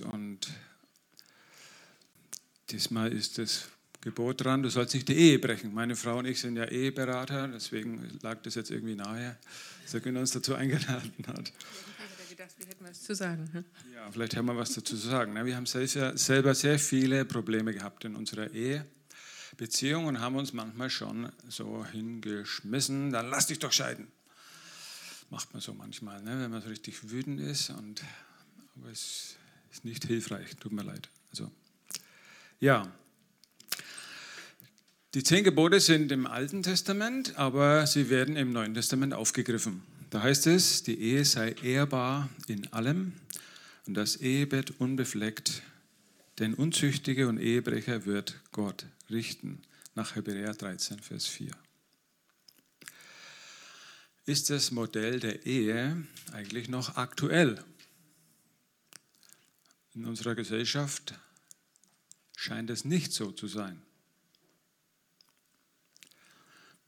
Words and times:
und 0.00 0.48
diesmal 2.70 3.12
ist 3.12 3.38
das 3.38 3.68
Gebot 4.02 4.44
dran, 4.44 4.62
du 4.62 4.68
sollst 4.68 4.94
nicht 4.94 5.08
die 5.08 5.16
Ehe 5.16 5.38
brechen. 5.38 5.72
Meine 5.72 5.94
Frau 5.94 6.18
und 6.18 6.26
ich 6.26 6.40
sind 6.40 6.56
ja 6.56 6.64
Eheberater, 6.64 7.48
deswegen 7.48 8.18
lag 8.20 8.42
das 8.42 8.56
jetzt 8.56 8.70
irgendwie 8.70 8.96
nahe, 8.96 9.38
dass 9.84 9.94
er 9.94 10.04
uns 10.16 10.32
dazu 10.32 10.54
eingeladen 10.54 11.12
hat. 11.28 11.52
Zu 12.92 13.14
sagen. 13.14 13.64
Ja, 13.94 14.10
vielleicht 14.10 14.36
haben 14.36 14.46
wir 14.46 14.56
was 14.56 14.70
dazu 14.70 14.96
zu 14.96 15.08
sagen. 15.08 15.34
Wir 15.46 15.56
haben 15.56 15.66
selber 15.66 16.54
sehr 16.54 16.78
viele 16.78 17.24
Probleme 17.24 17.72
gehabt 17.72 18.04
in 18.04 18.16
unserer 18.16 18.50
Ehebeziehung 18.50 20.06
und 20.06 20.18
haben 20.18 20.34
uns 20.34 20.52
manchmal 20.52 20.90
schon 20.90 21.30
so 21.48 21.86
hingeschmissen, 21.86 23.12
dann 23.12 23.30
lass 23.30 23.46
dich 23.46 23.60
doch 23.60 23.72
scheiden. 23.72 24.08
Macht 25.30 25.52
man 25.52 25.62
so 25.62 25.72
manchmal, 25.72 26.20
ne? 26.22 26.40
wenn 26.40 26.50
man 26.50 26.60
so 26.60 26.68
richtig 26.68 27.10
wütend 27.10 27.40
ist. 27.40 27.70
Und, 27.70 28.02
aber 28.76 28.90
es 28.90 29.36
ist 29.72 29.84
nicht 29.84 30.04
hilfreich, 30.04 30.56
tut 30.56 30.72
mir 30.72 30.84
leid. 30.84 31.08
Also, 31.30 31.50
ja, 32.60 32.92
die 35.14 35.22
zehn 35.22 35.44
Gebote 35.44 35.78
sind 35.78 36.10
im 36.10 36.26
Alten 36.26 36.62
Testament, 36.62 37.36
aber 37.36 37.86
sie 37.86 38.08
werden 38.08 38.36
im 38.36 38.52
Neuen 38.52 38.72
Testament 38.72 39.12
aufgegriffen. 39.12 39.82
Da 40.08 40.22
heißt 40.22 40.46
es, 40.46 40.82
die 40.84 40.98
Ehe 40.98 41.24
sei 41.24 41.52
ehrbar 41.62 42.30
in 42.46 42.72
allem 42.72 43.12
und 43.86 43.94
das 43.94 44.16
Ehebett 44.16 44.80
unbefleckt, 44.80 45.62
denn 46.38 46.54
Unzüchtige 46.54 47.28
und 47.28 47.38
Ehebrecher 47.38 48.06
wird 48.06 48.40
Gott 48.52 48.86
richten. 49.10 49.60
Nach 49.94 50.16
Hebräer 50.16 50.54
13, 50.54 51.00
Vers 51.00 51.26
4. 51.26 51.50
Ist 54.24 54.48
das 54.48 54.70
Modell 54.70 55.20
der 55.20 55.44
Ehe 55.44 56.06
eigentlich 56.32 56.70
noch 56.70 56.96
aktuell? 56.96 57.62
In 59.94 60.06
unserer 60.06 60.34
Gesellschaft 60.34 61.14
scheint 62.36 62.70
es 62.70 62.84
nicht 62.84 63.12
so 63.12 63.30
zu 63.30 63.46
sein. 63.46 63.82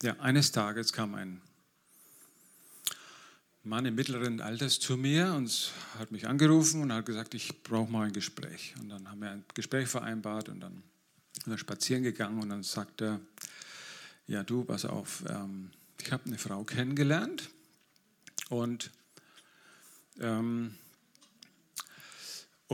Ja, 0.03 0.19
eines 0.21 0.53
Tages 0.53 0.93
kam 0.93 1.15
ein 1.15 1.41
Mann 3.63 3.87
im 3.87 3.95
mittleren 3.95 4.41
Alters 4.41 4.79
zu 4.79 4.97
mir 4.97 5.33
und 5.35 5.73
hat 5.99 6.13
mich 6.13 6.27
angerufen 6.27 6.83
und 6.83 6.93
hat 6.93 7.07
gesagt, 7.07 7.35
ich 7.35 7.63
brauche 7.63 7.91
mal 7.91 8.07
ein 8.07 8.13
Gespräch. 8.13 8.75
Und 8.81 8.91
dann 8.91 9.11
haben 9.11 9.21
wir 9.21 9.31
ein 9.31 9.45
Gespräch 9.55 9.89
vereinbart 9.89 10.49
und 10.49 10.61
dann 10.61 10.83
sind 11.33 11.47
wir 11.47 11.59
spazieren 11.59 12.03
gegangen 12.03 12.43
und 12.43 12.51
dann 12.51 12.63
sagt 12.63 13.01
er, 13.01 13.21
ja 14.27 14.43
du, 14.43 14.65
pass 14.65 14.85
auf, 14.85 15.25
ähm, 15.29 15.71
ich 16.01 16.13
habe 16.13 16.27
eine 16.27 16.39
Frau 16.39 16.65
kennengelernt 16.65 17.51
und 18.51 18.91
ähm, 20.21 20.75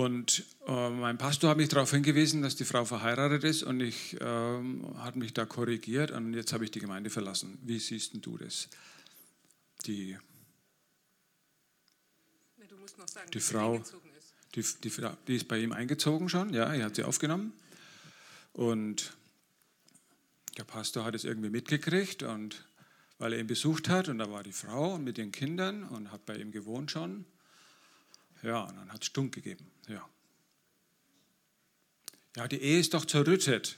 und 0.05 0.45
äh, 0.67 0.91
mein 0.91 1.19
Pastor 1.19 1.51
hat 1.51 1.56
mich 1.59 1.69
darauf 1.69 1.91
hingewiesen, 1.91 2.43
dass 2.43 2.56
die 2.56 2.65
Frau 2.65 2.84
verheiratet 2.84 3.45
ist 3.45 3.62
und 3.62 3.81
ich 3.81 4.17
ähm, 4.20 4.95
hat 4.98 5.17
mich 5.17 5.34
da 5.34 5.45
korrigiert 5.45 6.11
und 6.11 6.33
jetzt 6.33 6.53
habe 6.53 6.65
ich 6.65 6.70
die 6.70 6.81
Gemeinde 6.81 7.11
verlassen. 7.11 7.59
Wie 7.62 7.79
siehst 7.79 8.12
du 8.15 8.39
das? 8.39 8.69
Die, 9.84 10.17
Na, 12.56 12.65
du 12.67 12.77
sagen, 13.06 13.31
die 13.33 13.41
Frau, 13.41 13.83
die, 14.55 14.62
die, 14.62 14.93
die 15.28 15.37
ist 15.37 15.48
bei 15.48 15.59
ihm 15.59 15.73
eingezogen 15.73 16.28
schon, 16.28 16.53
ja, 16.55 16.73
er 16.73 16.87
hat 16.87 16.97
sie 16.97 17.05
aufgenommen 17.05 17.53
und 18.55 19.15
der 20.56 20.65
Pastor 20.65 21.05
hat 21.05 21.15
es 21.15 21.25
irgendwie 21.25 21.51
mitgekriegt 21.51 22.23
und 22.23 22.65
weil 23.19 23.34
er 23.34 23.41
ihn 23.41 23.47
besucht 23.47 23.91
hat 23.91 24.09
und 24.09 24.17
da 24.19 24.31
war 24.31 24.43
die 24.43 24.53
Frau 24.53 24.97
mit 24.98 25.19
den 25.19 25.31
Kindern 25.31 25.84
und 25.84 26.11
hat 26.11 26.25
bei 26.25 26.37
ihm 26.37 26.53
gewohnt 26.53 26.91
schon. 26.91 27.27
Ja, 28.42 28.62
und 28.62 28.77
dann 28.77 28.92
hat 28.92 29.02
es 29.02 29.06
Stunk 29.06 29.34
gegeben. 29.34 29.70
Ja. 29.88 30.08
ja, 32.36 32.48
die 32.48 32.60
Ehe 32.60 32.80
ist 32.80 32.94
doch 32.94 33.05
zerrüttet. 33.05 33.77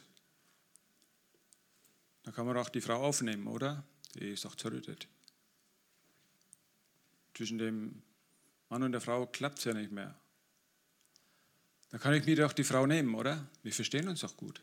Da 2.23 2.31
kann 2.31 2.47
man 2.47 2.55
doch 2.55 2.69
die 2.69 2.81
Frau 2.81 3.03
aufnehmen, 3.03 3.47
oder? 3.47 3.85
Die 4.15 4.23
Ehe 4.23 4.33
ist 4.35 4.45
doch 4.45 4.55
zerrüttet. 4.55 5.09
Zwischen 7.35 7.59
dem 7.59 8.03
Mann 8.69 8.83
und 8.83 8.93
der 8.93 9.01
Frau 9.01 9.27
klappt 9.27 9.59
es 9.59 9.65
ja 9.65 9.75
nicht 9.75 9.91
mehr. 9.91 10.15
Da 11.91 11.99
kann 11.99 12.15
ich 12.15 12.25
mir 12.25 12.37
doch 12.37 12.53
die 12.53 12.65
Frau 12.65 12.87
nehmen, 12.87 13.15
oder? 13.15 13.47
Wir 13.63 13.73
verstehen 13.73 14.09
uns 14.09 14.21
doch 14.21 14.37
gut. 14.37 14.63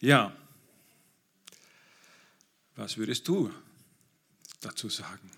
Ja, 0.00 0.34
was 2.76 2.96
würdest 2.98 3.26
du 3.26 3.52
dazu 4.60 4.88
sagen? 4.88 5.30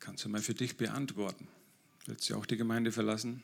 Kannst 0.00 0.24
du 0.24 0.30
mal 0.30 0.40
für 0.40 0.54
dich 0.54 0.78
beantworten. 0.78 1.46
Willst 2.06 2.30
du 2.30 2.34
auch 2.34 2.46
die 2.46 2.56
Gemeinde 2.56 2.90
verlassen? 2.90 3.42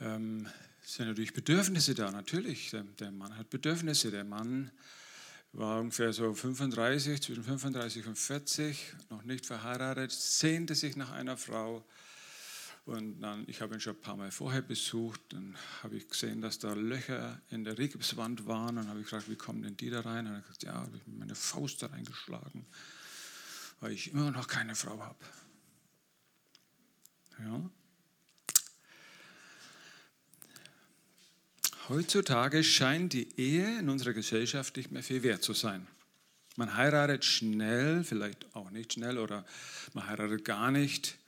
Ähm, 0.00 0.48
es 0.82 0.94
sind 0.94 1.06
natürlich 1.06 1.34
Bedürfnisse 1.34 1.94
da, 1.94 2.10
natürlich. 2.10 2.70
Der, 2.70 2.82
der, 2.82 3.10
Mann 3.12 3.36
hat 3.36 3.50
Bedürfnisse. 3.50 4.10
Der 4.10 4.24
Mann 4.24 4.70
war 5.52 5.80
ungefähr 5.80 6.14
so 6.14 6.32
35, 6.32 7.20
zwischen 7.20 7.44
35 7.44 8.06
und 8.06 8.16
40, 8.16 8.94
noch 9.10 9.22
nicht 9.22 9.44
verheiratet, 9.44 10.10
sehnte 10.10 10.74
sich 10.74 10.96
nach 10.96 11.10
einer 11.10 11.36
Frau. 11.36 11.84
Und 12.86 13.20
dann, 13.20 13.44
ich 13.48 13.60
habe 13.60 13.74
ihn 13.74 13.80
schon 13.80 13.96
ein 13.96 14.00
paar 14.00 14.16
Mal 14.16 14.30
vorher 14.30 14.62
besucht, 14.62 15.20
dann 15.28 15.56
habe 15.82 15.96
ich 15.96 16.08
gesehen, 16.08 16.40
dass 16.40 16.58
da 16.58 16.72
Löcher 16.72 17.38
in 17.50 17.64
der 17.64 17.76
Rigipswand 17.76 18.46
waren. 18.46 18.76
Dann 18.76 18.88
habe 18.88 19.00
ich 19.00 19.04
gefragt, 19.04 19.28
wie 19.28 19.36
kommen 19.36 19.62
denn 19.62 19.76
die 19.76 19.90
da 19.90 20.00
rein? 20.00 20.26
Und 20.26 20.32
er 20.32 20.38
hat 20.38 20.44
gesagt, 20.44 20.62
ja, 20.62 20.72
habe 20.72 20.96
ich 20.96 21.02
meine 21.06 21.34
Faust 21.34 21.82
da 21.82 21.88
reingeschlagen 21.88 22.66
weil 23.82 23.92
ich 23.92 24.12
immer 24.12 24.30
noch 24.30 24.46
keine 24.46 24.76
Frau 24.76 24.98
habe. 25.00 25.18
Ja. 27.40 27.70
Heutzutage 31.88 32.62
scheint 32.62 33.12
die 33.12 33.36
Ehe 33.38 33.80
in 33.80 33.88
unserer 33.88 34.12
Gesellschaft 34.12 34.76
nicht 34.76 34.92
mehr 34.92 35.02
viel 35.02 35.24
wert 35.24 35.42
zu 35.42 35.52
sein. 35.52 35.88
Man 36.54 36.76
heiratet 36.76 37.24
schnell, 37.24 38.04
vielleicht 38.04 38.54
auch 38.54 38.70
nicht 38.70 38.92
schnell, 38.92 39.18
oder 39.18 39.44
man 39.94 40.06
heiratet 40.06 40.44
gar 40.44 40.70
nicht. 40.70 41.18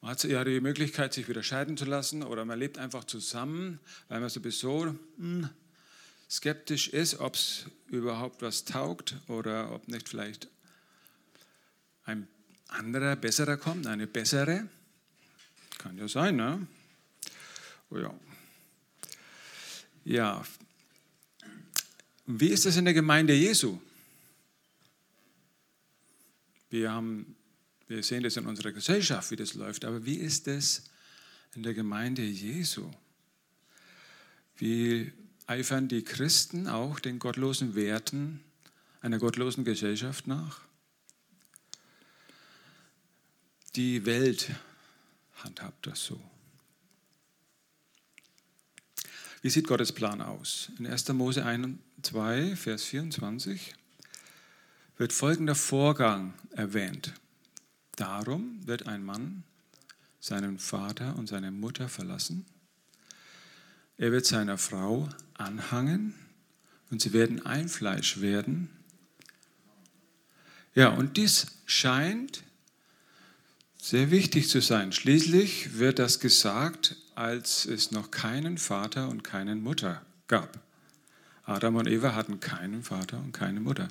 Man 0.00 0.12
hat 0.12 0.22
ja 0.22 0.44
die 0.44 0.60
Möglichkeit, 0.60 1.12
sich 1.12 1.28
wieder 1.28 1.42
scheiden 1.42 1.76
zu 1.76 1.84
lassen, 1.84 2.22
oder 2.22 2.44
man 2.44 2.60
lebt 2.60 2.78
einfach 2.78 3.02
zusammen, 3.02 3.80
weil 4.08 4.20
man 4.20 4.28
sowieso 4.28 4.94
hm, 5.16 5.50
skeptisch 6.30 6.88
ist, 6.88 7.18
ob 7.18 7.34
es 7.34 7.64
überhaupt 7.88 8.40
was 8.40 8.64
taugt 8.64 9.16
oder 9.26 9.72
ob 9.72 9.88
nicht 9.88 10.08
vielleicht 10.08 10.53
ein 12.04 12.28
anderer, 12.68 13.16
besserer 13.16 13.56
kommt, 13.56 13.86
eine 13.86 14.06
bessere. 14.06 14.68
Kann 15.78 15.98
ja 15.98 16.08
sein, 16.08 16.36
ne? 16.36 16.66
Oh 17.90 17.98
ja. 17.98 18.14
Ja. 20.04 20.44
Wie 22.26 22.48
ist 22.48 22.66
das 22.66 22.76
in 22.76 22.84
der 22.84 22.94
Gemeinde 22.94 23.34
Jesu? 23.34 23.78
Wir, 26.70 26.90
haben, 26.90 27.36
wir 27.86 28.02
sehen 28.02 28.22
das 28.22 28.36
in 28.36 28.46
unserer 28.46 28.72
Gesellschaft, 28.72 29.30
wie 29.30 29.36
das 29.36 29.54
läuft, 29.54 29.84
aber 29.84 30.04
wie 30.04 30.16
ist 30.16 30.46
das 30.46 30.84
in 31.54 31.62
der 31.62 31.74
Gemeinde 31.74 32.22
Jesu? 32.22 32.90
Wie 34.56 35.12
eifern 35.46 35.88
die 35.88 36.02
Christen 36.02 36.68
auch 36.68 36.98
den 36.98 37.18
gottlosen 37.18 37.74
Werten 37.74 38.40
einer 39.00 39.18
gottlosen 39.18 39.64
Gesellschaft 39.64 40.26
nach? 40.26 40.62
Die 43.76 44.06
Welt 44.06 44.50
handhabt 45.42 45.86
das 45.86 46.04
so. 46.04 46.20
Wie 49.42 49.50
sieht 49.50 49.66
Gottes 49.66 49.92
Plan 49.92 50.22
aus? 50.22 50.70
In 50.78 50.86
1. 50.86 51.08
Mose 51.08 51.44
1, 51.44 51.78
2, 52.02 52.54
Vers 52.54 52.84
24 52.84 53.74
wird 54.96 55.12
folgender 55.12 55.56
Vorgang 55.56 56.34
erwähnt. 56.52 57.14
Darum 57.96 58.64
wird 58.66 58.86
ein 58.86 59.04
Mann 59.04 59.42
seinen 60.20 60.58
Vater 60.58 61.16
und 61.16 61.28
seine 61.28 61.50
Mutter 61.50 61.88
verlassen. 61.88 62.46
Er 63.98 64.12
wird 64.12 64.24
seiner 64.24 64.56
Frau 64.56 65.08
anhangen 65.34 66.14
und 66.90 67.02
sie 67.02 67.12
werden 67.12 67.44
ein 67.44 67.68
Fleisch 67.68 68.20
werden. 68.20 68.70
Ja, 70.74 70.88
und 70.88 71.16
dies 71.16 71.48
scheint 71.66 72.44
sehr 73.84 74.10
wichtig 74.10 74.48
zu 74.48 74.62
sein. 74.62 74.92
Schließlich 74.92 75.78
wird 75.78 75.98
das 75.98 76.18
gesagt, 76.18 76.96
als 77.14 77.66
es 77.66 77.90
noch 77.90 78.10
keinen 78.10 78.56
Vater 78.56 79.10
und 79.10 79.24
keine 79.24 79.56
Mutter 79.56 80.00
gab. 80.26 80.58
Adam 81.44 81.76
und 81.76 81.86
Eva 81.86 82.14
hatten 82.14 82.40
keinen 82.40 82.82
Vater 82.82 83.18
und 83.18 83.32
keine 83.32 83.60
Mutter. 83.60 83.88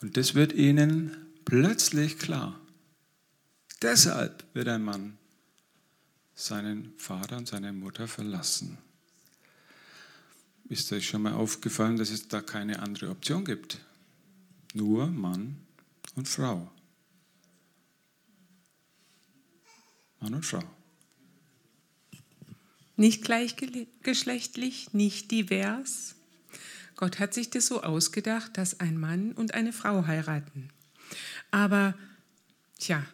Und 0.00 0.16
das 0.16 0.34
wird 0.34 0.52
ihnen 0.52 1.16
plötzlich 1.44 2.18
klar. 2.18 2.58
Deshalb 3.82 4.44
wird 4.52 4.66
ein 4.66 4.82
Mann 4.82 5.16
seinen 6.34 6.92
Vater 6.96 7.36
und 7.36 7.46
seine 7.46 7.72
Mutter 7.72 8.08
verlassen. 8.08 8.78
Ist 10.68 10.90
euch 10.90 11.06
schon 11.06 11.22
mal 11.22 11.34
aufgefallen, 11.34 11.98
dass 11.98 12.10
es 12.10 12.26
da 12.26 12.40
keine 12.40 12.80
andere 12.80 13.10
Option 13.10 13.44
gibt? 13.44 13.78
Nur 14.74 15.06
Mann 15.06 15.58
und 16.16 16.28
Frau. 16.28 16.68
Mann 20.22 20.34
und 20.34 20.46
Frau. 20.46 20.62
Nicht 22.96 23.24
gleichgeschlechtlich, 23.24 24.92
nicht 24.94 25.30
divers. 25.30 26.14
Gott 26.94 27.18
hat 27.18 27.34
sich 27.34 27.50
das 27.50 27.66
so 27.66 27.82
ausgedacht, 27.82 28.56
dass 28.56 28.78
ein 28.78 28.98
Mann 28.98 29.32
und 29.32 29.54
eine 29.54 29.72
Frau 29.72 30.06
heiraten. 30.06 30.68
Aber, 31.50 31.94
tja, 32.78 33.04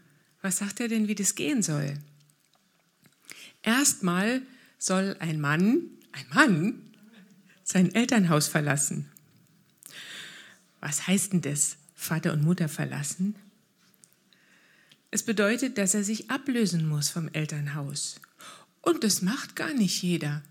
was 0.42 0.58
sagt 0.58 0.80
er 0.80 0.88
denn, 0.88 1.08
wie 1.08 1.14
das 1.14 1.34
gehen 1.34 1.62
soll? 1.62 1.94
Erstmal 3.62 4.42
soll 4.78 5.16
ein 5.20 5.40
Mann, 5.40 5.84
ein 6.12 6.26
Mann, 6.34 6.82
sein 7.64 7.94
Elternhaus 7.94 8.48
verlassen. 8.48 9.10
Was 10.80 11.06
heißt 11.06 11.32
denn 11.32 11.40
das, 11.40 11.78
Vater 11.94 12.32
und 12.34 12.42
Mutter 12.42 12.68
verlassen? 12.68 13.34
Es 15.10 15.22
bedeutet, 15.22 15.78
dass 15.78 15.94
er 15.94 16.04
sich 16.04 16.30
ablösen 16.30 16.86
muss 16.86 17.08
vom 17.08 17.28
Elternhaus. 17.28 18.20
Und 18.82 19.04
das 19.04 19.22
macht 19.22 19.56
gar 19.56 19.72
nicht 19.72 20.02
jeder. 20.02 20.42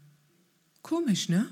Komisch, 0.82 1.30
ne? 1.30 1.52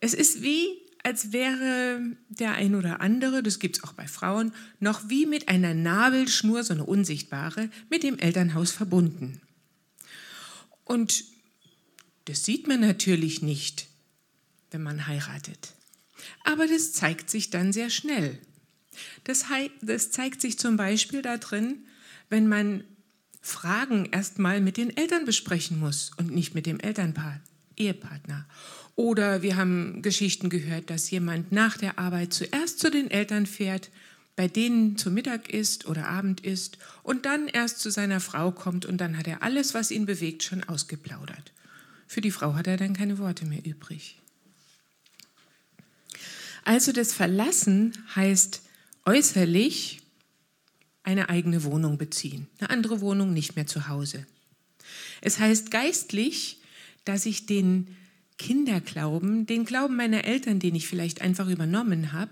Es 0.00 0.14
ist 0.14 0.42
wie, 0.42 0.68
als 1.02 1.32
wäre 1.32 2.00
der 2.28 2.52
ein 2.52 2.74
oder 2.74 3.00
andere, 3.00 3.42
das 3.42 3.58
gibt 3.58 3.78
es 3.78 3.84
auch 3.84 3.92
bei 3.92 4.06
Frauen, 4.06 4.52
noch 4.78 5.08
wie 5.08 5.26
mit 5.26 5.48
einer 5.48 5.74
Nabelschnur, 5.74 6.62
so 6.62 6.74
eine 6.74 6.84
unsichtbare, 6.84 7.70
mit 7.90 8.02
dem 8.02 8.18
Elternhaus 8.18 8.72
verbunden. 8.72 9.40
Und 10.84 11.24
das 12.26 12.44
sieht 12.44 12.68
man 12.68 12.80
natürlich 12.80 13.42
nicht, 13.42 13.88
wenn 14.70 14.82
man 14.82 15.06
heiratet. 15.06 15.74
Aber 16.44 16.66
das 16.66 16.92
zeigt 16.92 17.30
sich 17.30 17.50
dann 17.50 17.72
sehr 17.72 17.90
schnell. 17.90 18.38
Das, 19.24 19.44
das 19.82 20.10
zeigt 20.10 20.40
sich 20.40 20.58
zum 20.58 20.76
Beispiel 20.76 21.22
darin, 21.22 21.86
wenn 22.28 22.48
man 22.48 22.84
Fragen 23.40 24.06
erstmal 24.06 24.60
mit 24.60 24.76
den 24.76 24.96
Eltern 24.96 25.24
besprechen 25.24 25.78
muss 25.78 26.10
und 26.16 26.32
nicht 26.32 26.54
mit 26.54 26.66
dem 26.66 26.80
Elternpaar, 26.80 27.40
Ehepartner. 27.76 28.46
Oder 28.96 29.42
wir 29.42 29.56
haben 29.56 30.02
Geschichten 30.02 30.50
gehört, 30.50 30.90
dass 30.90 31.10
jemand 31.10 31.52
nach 31.52 31.76
der 31.76 31.98
Arbeit 31.98 32.32
zuerst 32.32 32.80
zu 32.80 32.90
den 32.90 33.10
Eltern 33.10 33.46
fährt, 33.46 33.90
bei 34.36 34.48
denen 34.48 34.98
zu 34.98 35.10
Mittag 35.10 35.48
ist 35.48 35.86
oder 35.86 36.08
Abend 36.08 36.40
ist 36.40 36.78
und 37.02 37.24
dann 37.24 37.48
erst 37.48 37.80
zu 37.80 37.90
seiner 37.90 38.20
Frau 38.20 38.52
kommt 38.52 38.84
und 38.84 38.98
dann 38.98 39.16
hat 39.16 39.26
er 39.26 39.42
alles, 39.42 39.74
was 39.74 39.90
ihn 39.90 40.06
bewegt, 40.06 40.42
schon 40.42 40.64
ausgeplaudert. 40.64 41.52
Für 42.06 42.20
die 42.20 42.30
Frau 42.30 42.54
hat 42.54 42.66
er 42.66 42.76
dann 42.76 42.94
keine 42.94 43.18
Worte 43.18 43.46
mehr 43.46 43.64
übrig. 43.64 44.20
Also 46.64 46.92
das 46.92 47.12
Verlassen 47.12 47.92
heißt 48.14 48.62
äußerlich 49.06 50.02
eine 51.02 51.28
eigene 51.28 51.64
Wohnung 51.64 51.96
beziehen, 51.96 52.48
eine 52.58 52.70
andere 52.70 53.00
Wohnung 53.00 53.32
nicht 53.32 53.56
mehr 53.56 53.66
zu 53.66 53.88
Hause. 53.88 54.26
Es 55.20 55.38
heißt 55.38 55.70
geistlich, 55.70 56.60
dass 57.04 57.24
ich 57.24 57.46
den 57.46 57.96
Kinderglauben, 58.38 59.46
den 59.46 59.64
Glauben 59.64 59.96
meiner 59.96 60.24
Eltern, 60.24 60.58
den 60.58 60.74
ich 60.74 60.88
vielleicht 60.88 61.22
einfach 61.22 61.48
übernommen 61.48 62.12
habe, 62.12 62.30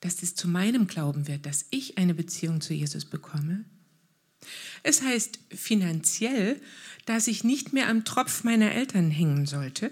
dass 0.00 0.16
das 0.16 0.34
zu 0.34 0.48
meinem 0.48 0.86
Glauben 0.86 1.28
wird, 1.28 1.44
dass 1.44 1.66
ich 1.70 1.98
eine 1.98 2.14
Beziehung 2.14 2.60
zu 2.60 2.72
Jesus 2.72 3.04
bekomme. 3.04 3.64
Es 4.82 5.02
heißt 5.02 5.40
finanziell, 5.50 6.60
dass 7.04 7.26
ich 7.26 7.44
nicht 7.44 7.72
mehr 7.72 7.88
am 7.88 8.04
Tropf 8.04 8.44
meiner 8.44 8.72
Eltern 8.72 9.10
hängen 9.10 9.44
sollte, 9.44 9.90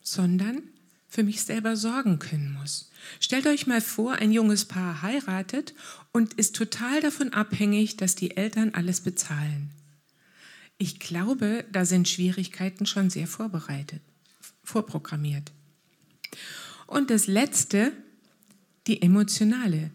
sondern 0.00 0.62
für 1.10 1.24
mich 1.24 1.42
selber 1.42 1.76
sorgen 1.76 2.20
können 2.20 2.52
muss. 2.54 2.88
Stellt 3.18 3.46
euch 3.46 3.66
mal 3.66 3.80
vor, 3.80 4.14
ein 4.14 4.30
junges 4.30 4.64
Paar 4.64 5.02
heiratet 5.02 5.74
und 6.12 6.34
ist 6.34 6.54
total 6.54 7.00
davon 7.00 7.32
abhängig, 7.32 7.96
dass 7.96 8.14
die 8.14 8.36
Eltern 8.36 8.70
alles 8.74 9.00
bezahlen. 9.00 9.70
Ich 10.78 11.00
glaube, 11.00 11.64
da 11.72 11.84
sind 11.84 12.08
Schwierigkeiten 12.08 12.86
schon 12.86 13.10
sehr 13.10 13.26
vorbereitet, 13.26 14.00
vorprogrammiert. 14.62 15.50
Und 16.86 17.10
das 17.10 17.26
Letzte, 17.26 17.92
die 18.86 19.02
emotionale 19.02 19.90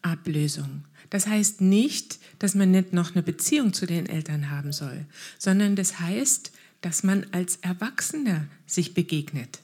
Ablösung. 0.00 0.84
Das 1.10 1.26
heißt 1.26 1.60
nicht, 1.60 2.18
dass 2.38 2.54
man 2.54 2.70
nicht 2.70 2.92
noch 2.92 3.12
eine 3.12 3.22
Beziehung 3.22 3.72
zu 3.72 3.86
den 3.86 4.06
Eltern 4.06 4.50
haben 4.50 4.72
soll, 4.72 5.06
sondern 5.38 5.76
das 5.76 6.00
heißt, 6.00 6.52
dass 6.80 7.02
man 7.02 7.26
als 7.32 7.56
Erwachsener 7.56 8.46
sich 8.66 8.94
begegnet 8.94 9.60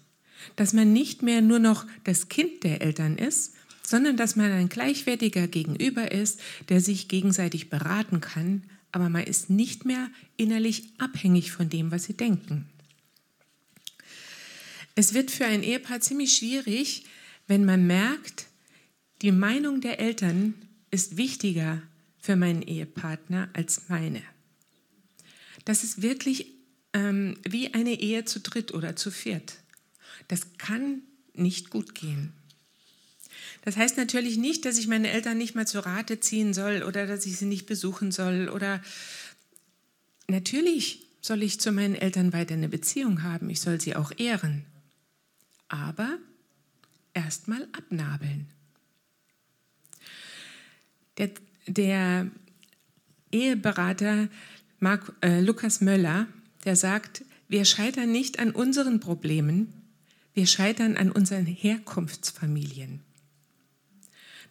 dass 0.56 0.72
man 0.72 0.92
nicht 0.92 1.22
mehr 1.22 1.40
nur 1.40 1.58
noch 1.58 1.86
das 2.04 2.28
Kind 2.28 2.64
der 2.64 2.82
Eltern 2.82 3.16
ist, 3.16 3.54
sondern 3.86 4.16
dass 4.16 4.36
man 4.36 4.50
ein 4.50 4.68
gleichwertiger 4.68 5.46
Gegenüber 5.46 6.10
ist, 6.10 6.40
der 6.68 6.80
sich 6.80 7.08
gegenseitig 7.08 7.70
beraten 7.70 8.20
kann, 8.20 8.62
aber 8.92 9.08
man 9.08 9.24
ist 9.24 9.50
nicht 9.50 9.84
mehr 9.84 10.10
innerlich 10.36 10.84
abhängig 10.98 11.52
von 11.52 11.68
dem, 11.68 11.90
was 11.90 12.04
sie 12.04 12.16
denken. 12.16 12.66
Es 14.94 15.12
wird 15.12 15.30
für 15.30 15.44
ein 15.44 15.62
Ehepaar 15.62 16.00
ziemlich 16.00 16.36
schwierig, 16.36 17.04
wenn 17.46 17.64
man 17.64 17.86
merkt, 17.86 18.46
die 19.22 19.32
Meinung 19.32 19.80
der 19.80 19.98
Eltern 20.00 20.54
ist 20.90 21.16
wichtiger 21.16 21.82
für 22.20 22.36
meinen 22.36 22.62
Ehepartner 22.62 23.48
als 23.52 23.88
meine. 23.88 24.22
Das 25.64 25.82
ist 25.82 26.02
wirklich 26.02 26.46
ähm, 26.92 27.36
wie 27.42 27.74
eine 27.74 28.00
Ehe 28.00 28.24
zu 28.24 28.40
dritt 28.40 28.72
oder 28.72 28.96
zu 28.96 29.10
viert. 29.10 29.56
Das 30.28 30.56
kann 30.58 31.02
nicht 31.34 31.70
gut 31.70 31.94
gehen. 31.94 32.32
Das 33.62 33.76
heißt 33.76 33.96
natürlich 33.96 34.36
nicht, 34.36 34.64
dass 34.64 34.78
ich 34.78 34.88
meine 34.88 35.10
Eltern 35.10 35.38
nicht 35.38 35.54
mal 35.54 35.66
zur 35.66 35.86
Rate 35.86 36.20
ziehen 36.20 36.52
soll 36.52 36.82
oder 36.82 37.06
dass 37.06 37.26
ich 37.26 37.38
sie 37.38 37.46
nicht 37.46 37.66
besuchen 37.66 38.12
soll 38.12 38.48
oder 38.48 38.82
natürlich 40.28 41.06
soll 41.20 41.42
ich 41.42 41.58
zu 41.58 41.72
meinen 41.72 41.94
Eltern 41.94 42.32
weiter 42.32 42.54
eine 42.54 42.68
Beziehung 42.68 43.22
haben, 43.22 43.48
ich 43.48 43.60
soll 43.60 43.80
sie 43.80 43.96
auch 43.96 44.12
ehren. 44.18 44.66
Aber 45.68 46.18
erstmal 47.14 47.66
abnabeln. 47.72 48.46
Der, 51.16 51.30
der 51.66 52.30
Eheberater 53.32 54.28
Mark, 54.80 55.14
äh, 55.22 55.40
Lukas 55.40 55.80
Möller, 55.80 56.26
der 56.66 56.76
sagt, 56.76 57.24
wir 57.48 57.64
scheitern 57.64 58.12
nicht 58.12 58.38
an 58.38 58.50
unseren 58.50 59.00
Problemen, 59.00 59.83
wir 60.34 60.46
scheitern 60.46 60.96
an 60.96 61.10
unseren 61.10 61.46
Herkunftsfamilien. 61.46 63.00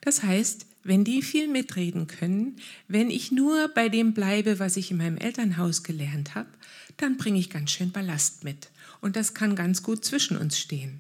Das 0.02 0.24
heißt, 0.24 0.66
wenn 0.84 1.04
die 1.04 1.22
viel 1.22 1.48
mitreden 1.48 2.08
können, 2.08 2.58
wenn 2.88 3.10
ich 3.10 3.32
nur 3.32 3.70
bei 3.70 3.88
dem 3.90 4.14
bleibe, 4.14 4.60
was 4.60 4.76
ich 4.76 4.92
in 4.92 4.98
meinem 4.98 5.18
Elternhaus 5.18 5.84
gelernt 5.84 6.36
habe, 6.36 6.50
dann 6.98 7.18
bringe 7.18 7.40
ich 7.40 7.50
ganz 7.50 7.72
schön 7.72 7.92
Ballast 7.92 8.44
mit. 8.44 8.70
Und 9.02 9.16
das 9.16 9.34
kann 9.34 9.56
ganz 9.56 9.84
gut 9.84 10.04
zwischen 10.04 10.38
uns 10.38 10.58
stehen. 10.58 11.00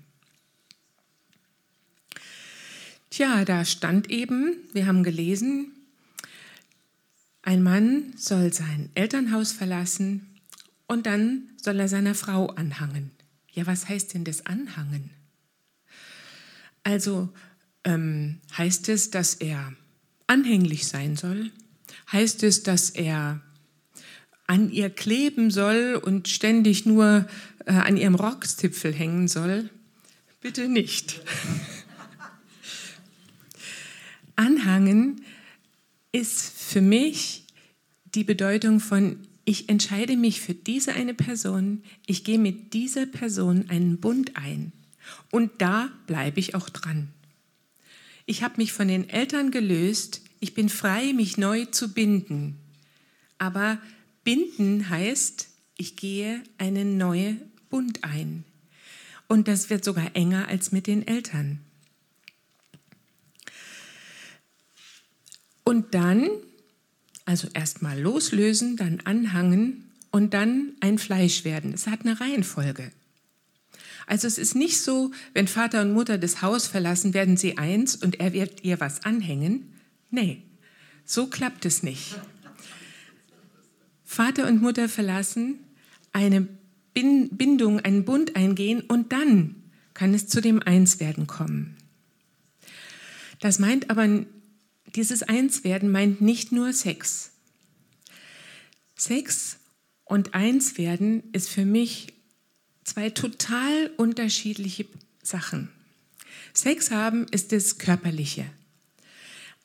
Tja, 3.09 3.45
da 3.45 3.63
stand 3.63 4.09
eben, 4.09 4.55
wir 4.73 4.87
haben 4.87 5.03
gelesen, 5.03 5.71
ein 7.41 7.61
Mann 7.61 8.13
soll 8.15 8.53
sein 8.53 8.89
Elternhaus 8.95 9.51
verlassen 9.51 10.25
und 10.87 11.05
dann 11.05 11.49
soll 11.61 11.79
er 11.79 11.89
seiner 11.89 12.15
Frau 12.15 12.47
anhangen. 12.47 13.11
Ja, 13.53 13.67
was 13.67 13.87
heißt 13.87 14.13
denn 14.13 14.23
das 14.23 14.45
Anhangen? 14.45 15.11
Also 16.83 17.29
ähm, 17.83 18.39
heißt 18.57 18.89
es, 18.89 19.11
dass 19.11 19.35
er 19.35 19.73
anhänglich 20.27 20.87
sein 20.87 21.15
soll? 21.15 21.51
Heißt 22.11 22.43
es, 22.43 22.63
dass 22.63 22.89
er 22.89 23.41
an 24.47 24.71
ihr 24.71 24.89
kleben 24.89 25.51
soll 25.51 26.01
und 26.03 26.27
ständig 26.27 26.85
nur 26.85 27.27
äh, 27.65 27.71
an 27.71 27.95
ihrem 27.95 28.15
Rockzipfel 28.15 28.93
hängen 28.93 29.27
soll? 29.27 29.69
Bitte 30.41 30.67
nicht. 30.67 31.21
Anhangen 34.35 35.23
ist 36.11 36.41
für 36.41 36.81
mich 36.81 37.45
die 38.15 38.23
Bedeutung 38.23 38.79
von 38.79 39.19
ich 39.45 39.69
entscheide 39.69 40.15
mich 40.17 40.41
für 40.41 40.53
diese 40.53 40.93
eine 40.93 41.13
Person, 41.13 41.83
ich 42.05 42.23
gehe 42.23 42.39
mit 42.39 42.73
dieser 42.73 43.05
Person 43.05 43.69
einen 43.69 43.97
Bund 43.99 44.35
ein 44.35 44.71
und 45.31 45.51
da 45.59 45.91
bleibe 46.07 46.39
ich 46.39 46.55
auch 46.55 46.69
dran. 46.69 47.09
Ich 48.25 48.41
habe 48.41 48.55
mich 48.57 48.71
von 48.71 48.87
den 48.87 49.09
Eltern 49.09 49.51
gelöst, 49.51 50.21
ich 50.39 50.53
bin 50.53 50.69
frei, 50.69 51.13
mich 51.13 51.37
neu 51.37 51.65
zu 51.65 51.93
binden. 51.93 52.57
Aber 53.37 53.79
binden 54.23 54.89
heißt, 54.89 55.49
ich 55.77 55.95
gehe 55.95 56.41
einen 56.57 56.97
neuen 56.97 57.41
Bund 57.69 58.03
ein. 58.03 58.45
Und 59.27 59.47
das 59.47 59.69
wird 59.69 59.83
sogar 59.83 60.15
enger 60.15 60.47
als 60.47 60.71
mit 60.71 60.87
den 60.87 61.05
Eltern. 61.05 61.59
Und 65.63 65.93
dann 65.93 66.29
also 67.25 67.47
erstmal 67.53 67.99
loslösen, 67.99 68.77
dann 68.77 68.99
anhangen 69.01 69.91
und 70.11 70.33
dann 70.33 70.73
ein 70.79 70.97
Fleisch 70.97 71.43
werden. 71.43 71.73
Es 71.73 71.87
hat 71.87 72.01
eine 72.01 72.19
Reihenfolge. 72.19 72.91
Also 74.05 74.27
es 74.27 74.37
ist 74.37 74.55
nicht 74.55 74.81
so, 74.81 75.11
wenn 75.33 75.47
Vater 75.47 75.81
und 75.81 75.93
Mutter 75.93 76.17
das 76.17 76.41
Haus 76.41 76.67
verlassen, 76.67 77.13
werden 77.13 77.37
sie 77.37 77.57
eins 77.57 77.95
und 77.95 78.19
er 78.19 78.33
wird 78.33 78.63
ihr 78.63 78.79
was 78.79 79.05
anhängen. 79.05 79.73
Nee, 80.09 80.43
so 81.05 81.27
klappt 81.27 81.65
es 81.65 81.83
nicht. 81.83 82.15
Vater 84.03 84.47
und 84.47 84.61
Mutter 84.61 84.89
verlassen, 84.89 85.59
eine 86.11 86.47
Bindung, 86.93 87.79
einen 87.79 88.05
Bund 88.05 88.35
eingehen 88.35 88.81
und 88.81 89.11
dann 89.11 89.55
kann 89.93 90.13
es 90.13 90.27
zu 90.27 90.41
dem 90.41 90.61
Einswerden 90.61 91.25
kommen. 91.25 91.75
Das 93.39 93.57
meint 93.57 93.89
aber, 93.89 94.07
dieses 94.95 95.23
Einswerden 95.23 95.91
meint 95.91 96.21
nicht 96.21 96.51
nur 96.51 96.73
Sex. 96.73 97.31
Sex 98.95 99.57
und 100.05 100.33
Einswerden 100.33 101.23
ist 101.33 101.49
für 101.49 101.65
mich 101.65 102.13
zwei 102.83 103.09
total 103.09 103.91
unterschiedliche 103.97 104.85
Sachen. 105.21 105.69
Sex 106.53 106.91
haben 106.91 107.25
ist 107.31 107.51
das 107.51 107.77
Körperliche. 107.77 108.45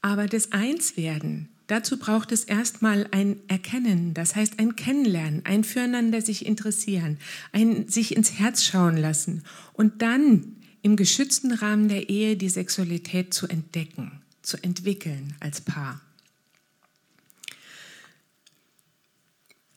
Aber 0.00 0.26
das 0.26 0.52
Einswerden, 0.52 1.48
dazu 1.66 1.98
braucht 1.98 2.32
es 2.32 2.44
erstmal 2.44 3.08
ein 3.10 3.36
Erkennen, 3.48 4.14
das 4.14 4.36
heißt 4.36 4.58
ein 4.58 4.76
Kennenlernen, 4.76 5.44
ein 5.44 5.64
Füreinander 5.64 6.22
sich 6.22 6.46
interessieren, 6.46 7.18
ein 7.52 7.88
sich 7.88 8.16
ins 8.16 8.38
Herz 8.38 8.64
schauen 8.64 8.96
lassen 8.96 9.42
und 9.72 10.00
dann 10.02 10.56
im 10.82 10.96
geschützten 10.96 11.52
Rahmen 11.52 11.88
der 11.88 12.08
Ehe 12.08 12.36
die 12.36 12.48
Sexualität 12.48 13.34
zu 13.34 13.48
entdecken, 13.48 14.22
zu 14.42 14.62
entwickeln 14.62 15.34
als 15.40 15.60
Paar. 15.60 16.00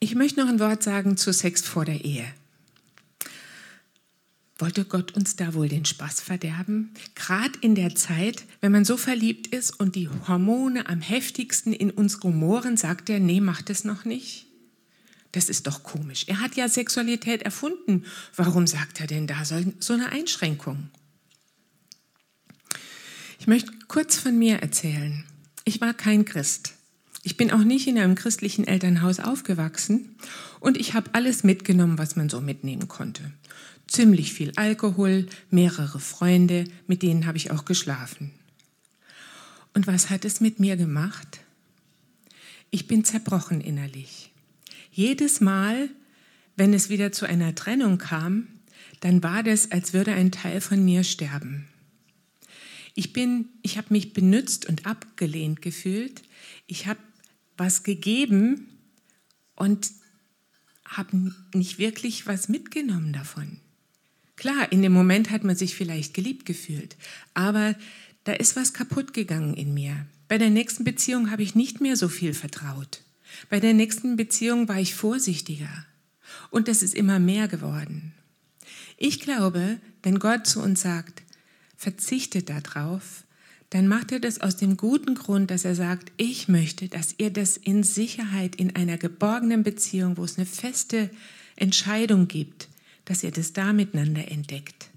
Ich 0.00 0.14
möchte 0.14 0.40
noch 0.40 0.48
ein 0.48 0.60
Wort 0.60 0.82
sagen 0.82 1.16
zu 1.16 1.32
Sex 1.32 1.62
vor 1.62 1.84
der 1.84 2.04
Ehe. 2.04 2.26
Wollte 4.58 4.84
Gott 4.84 5.16
uns 5.16 5.36
da 5.36 5.54
wohl 5.54 5.68
den 5.68 5.84
Spaß 5.84 6.20
verderben? 6.20 6.92
Gerade 7.14 7.58
in 7.62 7.74
der 7.74 7.94
Zeit, 7.94 8.44
wenn 8.60 8.72
man 8.72 8.84
so 8.84 8.96
verliebt 8.96 9.48
ist 9.48 9.70
und 9.78 9.96
die 9.96 10.08
Hormone 10.08 10.88
am 10.88 11.00
heftigsten 11.00 11.72
in 11.72 11.90
uns 11.90 12.22
rumoren, 12.22 12.76
sagt 12.76 13.10
er, 13.10 13.18
nee, 13.18 13.40
macht 13.40 13.70
es 13.70 13.84
noch 13.84 14.04
nicht. 14.04 14.46
Das 15.32 15.48
ist 15.48 15.66
doch 15.66 15.82
komisch. 15.82 16.24
Er 16.28 16.40
hat 16.40 16.54
ja 16.54 16.68
Sexualität 16.68 17.42
erfunden. 17.42 18.04
Warum 18.36 18.66
sagt 18.66 19.00
er 19.00 19.06
denn 19.06 19.26
da 19.26 19.44
so 19.44 19.92
eine 19.94 20.10
Einschränkung? 20.10 20.90
Ich 23.42 23.48
möchte 23.48 23.72
kurz 23.88 24.16
von 24.16 24.38
mir 24.38 24.58
erzählen. 24.58 25.24
Ich 25.64 25.80
war 25.80 25.94
kein 25.94 26.24
Christ. 26.24 26.74
Ich 27.24 27.36
bin 27.36 27.50
auch 27.50 27.64
nicht 27.64 27.88
in 27.88 27.98
einem 27.98 28.14
christlichen 28.14 28.64
Elternhaus 28.64 29.18
aufgewachsen 29.18 30.14
und 30.60 30.76
ich 30.76 30.94
habe 30.94 31.10
alles 31.12 31.42
mitgenommen, 31.42 31.98
was 31.98 32.14
man 32.14 32.28
so 32.28 32.40
mitnehmen 32.40 32.86
konnte 32.86 33.32
ziemlich 33.88 34.32
viel 34.32 34.52
Alkohol, 34.54 35.26
mehrere 35.50 35.98
Freunde, 35.98 36.66
mit 36.86 37.02
denen 37.02 37.26
habe 37.26 37.36
ich 37.36 37.50
auch 37.50 37.64
geschlafen. 37.64 38.30
Und 39.74 39.88
was 39.88 40.08
hat 40.08 40.24
es 40.24 40.40
mit 40.40 40.60
mir 40.60 40.76
gemacht? 40.76 41.40
Ich 42.70 42.86
bin 42.86 43.04
zerbrochen 43.04 43.60
innerlich. 43.60 44.30
Jedes 44.92 45.40
Mal, 45.40 45.88
wenn 46.56 46.72
es 46.74 46.90
wieder 46.90 47.10
zu 47.10 47.26
einer 47.26 47.56
Trennung 47.56 47.98
kam, 47.98 48.46
dann 49.00 49.22
war 49.24 49.42
das, 49.42 49.72
als 49.72 49.92
würde 49.92 50.12
ein 50.12 50.30
Teil 50.30 50.60
von 50.60 50.84
mir 50.84 51.02
sterben. 51.02 51.68
Ich 52.94 53.12
bin, 53.12 53.48
ich 53.62 53.78
habe 53.78 53.88
mich 53.90 54.12
benützt 54.12 54.66
und 54.68 54.86
abgelehnt 54.86 55.62
gefühlt. 55.62 56.22
Ich 56.66 56.86
habe 56.86 57.00
was 57.56 57.82
gegeben 57.82 58.68
und 59.54 59.90
habe 60.84 61.32
nicht 61.54 61.78
wirklich 61.78 62.26
was 62.26 62.48
mitgenommen 62.48 63.12
davon. 63.12 63.58
Klar, 64.36 64.72
in 64.72 64.82
dem 64.82 64.92
Moment 64.92 65.30
hat 65.30 65.44
man 65.44 65.56
sich 65.56 65.74
vielleicht 65.74 66.14
geliebt 66.14 66.46
gefühlt, 66.46 66.96
aber 67.34 67.76
da 68.24 68.32
ist 68.32 68.56
was 68.56 68.72
kaputt 68.72 69.12
gegangen 69.12 69.54
in 69.54 69.74
mir. 69.74 70.06
Bei 70.28 70.38
der 70.38 70.50
nächsten 70.50 70.84
Beziehung 70.84 71.30
habe 71.30 71.42
ich 71.42 71.54
nicht 71.54 71.80
mehr 71.80 71.96
so 71.96 72.08
viel 72.08 72.34
vertraut. 72.34 73.02
Bei 73.48 73.60
der 73.60 73.74
nächsten 73.74 74.16
Beziehung 74.16 74.68
war 74.68 74.80
ich 74.80 74.94
vorsichtiger. 74.94 75.86
Und 76.50 76.68
das 76.68 76.82
ist 76.82 76.94
immer 76.94 77.18
mehr 77.18 77.48
geworden. 77.48 78.14
Ich 78.96 79.20
glaube, 79.20 79.78
wenn 80.02 80.18
Gott 80.18 80.46
zu 80.46 80.62
uns 80.62 80.80
sagt, 80.80 81.22
verzichtet 81.82 82.48
darauf, 82.48 83.24
dann 83.70 83.88
macht 83.88 84.12
er 84.12 84.20
das 84.20 84.40
aus 84.40 84.56
dem 84.56 84.76
guten 84.76 85.14
Grund, 85.14 85.50
dass 85.50 85.64
er 85.64 85.74
sagt, 85.74 86.12
ich 86.16 86.46
möchte, 86.46 86.88
dass 86.88 87.14
ihr 87.18 87.30
das 87.30 87.56
in 87.56 87.82
Sicherheit 87.82 88.54
in 88.54 88.76
einer 88.76 88.98
geborgenen 88.98 89.62
Beziehung, 89.62 90.16
wo 90.16 90.24
es 90.24 90.36
eine 90.36 90.46
feste 90.46 91.10
Entscheidung 91.56 92.28
gibt, 92.28 92.68
dass 93.04 93.24
ihr 93.24 93.32
das 93.32 93.52
da 93.52 93.72
miteinander 93.72 94.30
entdeckt. 94.30 94.90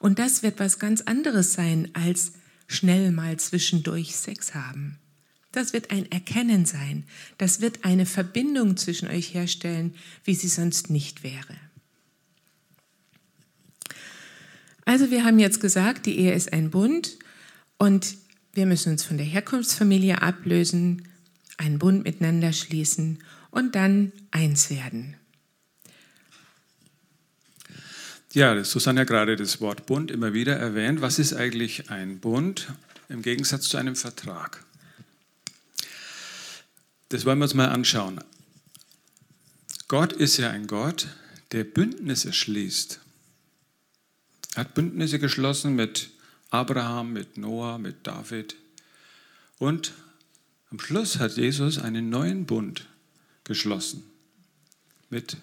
Und 0.00 0.18
das 0.18 0.42
wird 0.42 0.58
was 0.58 0.78
ganz 0.78 1.02
anderes 1.02 1.52
sein 1.52 1.90
als 1.92 2.32
schnell 2.66 3.12
mal 3.12 3.38
zwischendurch 3.38 4.16
Sex 4.16 4.54
haben. 4.54 4.98
Das 5.52 5.72
wird 5.72 5.92
ein 5.92 6.10
Erkennen 6.10 6.64
sein. 6.64 7.04
Das 7.38 7.60
wird 7.60 7.84
eine 7.84 8.06
Verbindung 8.06 8.76
zwischen 8.76 9.06
euch 9.06 9.34
herstellen, 9.34 9.94
wie 10.24 10.34
sie 10.34 10.48
sonst 10.48 10.90
nicht 10.90 11.22
wäre. 11.22 11.56
Also 14.84 15.10
wir 15.10 15.24
haben 15.24 15.38
jetzt 15.38 15.60
gesagt, 15.60 16.06
die 16.06 16.18
Ehe 16.18 16.34
ist 16.34 16.52
ein 16.52 16.70
Bund 16.70 17.18
und 17.78 18.16
wir 18.52 18.66
müssen 18.66 18.92
uns 18.92 19.04
von 19.04 19.16
der 19.16 19.26
Herkunftsfamilie 19.26 20.22
ablösen, 20.22 21.08
einen 21.56 21.78
Bund 21.78 22.04
miteinander 22.04 22.52
schließen 22.52 23.18
und 23.50 23.74
dann 23.74 24.12
eins 24.30 24.70
werden. 24.70 25.16
Ja, 28.32 28.64
Susanne 28.64 29.02
hat 29.02 29.08
gerade 29.08 29.36
das 29.36 29.60
Wort 29.60 29.86
Bund 29.86 30.10
immer 30.10 30.34
wieder 30.34 30.56
erwähnt. 30.56 31.00
Was 31.00 31.20
ist 31.20 31.34
eigentlich 31.34 31.90
ein 31.90 32.18
Bund 32.18 32.72
im 33.08 33.22
Gegensatz 33.22 33.68
zu 33.68 33.76
einem 33.76 33.94
Vertrag? 33.94 34.64
Das 37.10 37.24
wollen 37.24 37.38
wir 37.38 37.44
uns 37.44 37.54
mal 37.54 37.68
anschauen. 37.68 38.20
Gott 39.86 40.12
ist 40.12 40.36
ja 40.38 40.50
ein 40.50 40.66
Gott, 40.66 41.06
der 41.52 41.62
Bündnisse 41.62 42.32
schließt. 42.32 42.98
Er 44.54 44.60
hat 44.60 44.74
Bündnisse 44.74 45.18
geschlossen 45.18 45.74
mit 45.74 46.10
Abraham, 46.50 47.12
mit 47.12 47.36
Noah, 47.36 47.78
mit 47.78 48.06
David. 48.06 48.54
Und 49.58 49.92
am 50.70 50.78
Schluss 50.78 51.18
hat 51.18 51.36
Jesus 51.36 51.78
einen 51.78 52.08
neuen 52.08 52.46
Bund 52.46 52.88
geschlossen 53.42 54.04
mit 55.10 55.36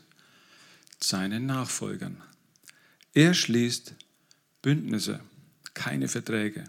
seinen 1.01 1.45
Nachfolgern. 1.45 2.21
Er 3.13 3.33
schließt 3.33 3.95
Bündnisse, 4.61 5.19
keine 5.73 6.07
Verträge. 6.07 6.63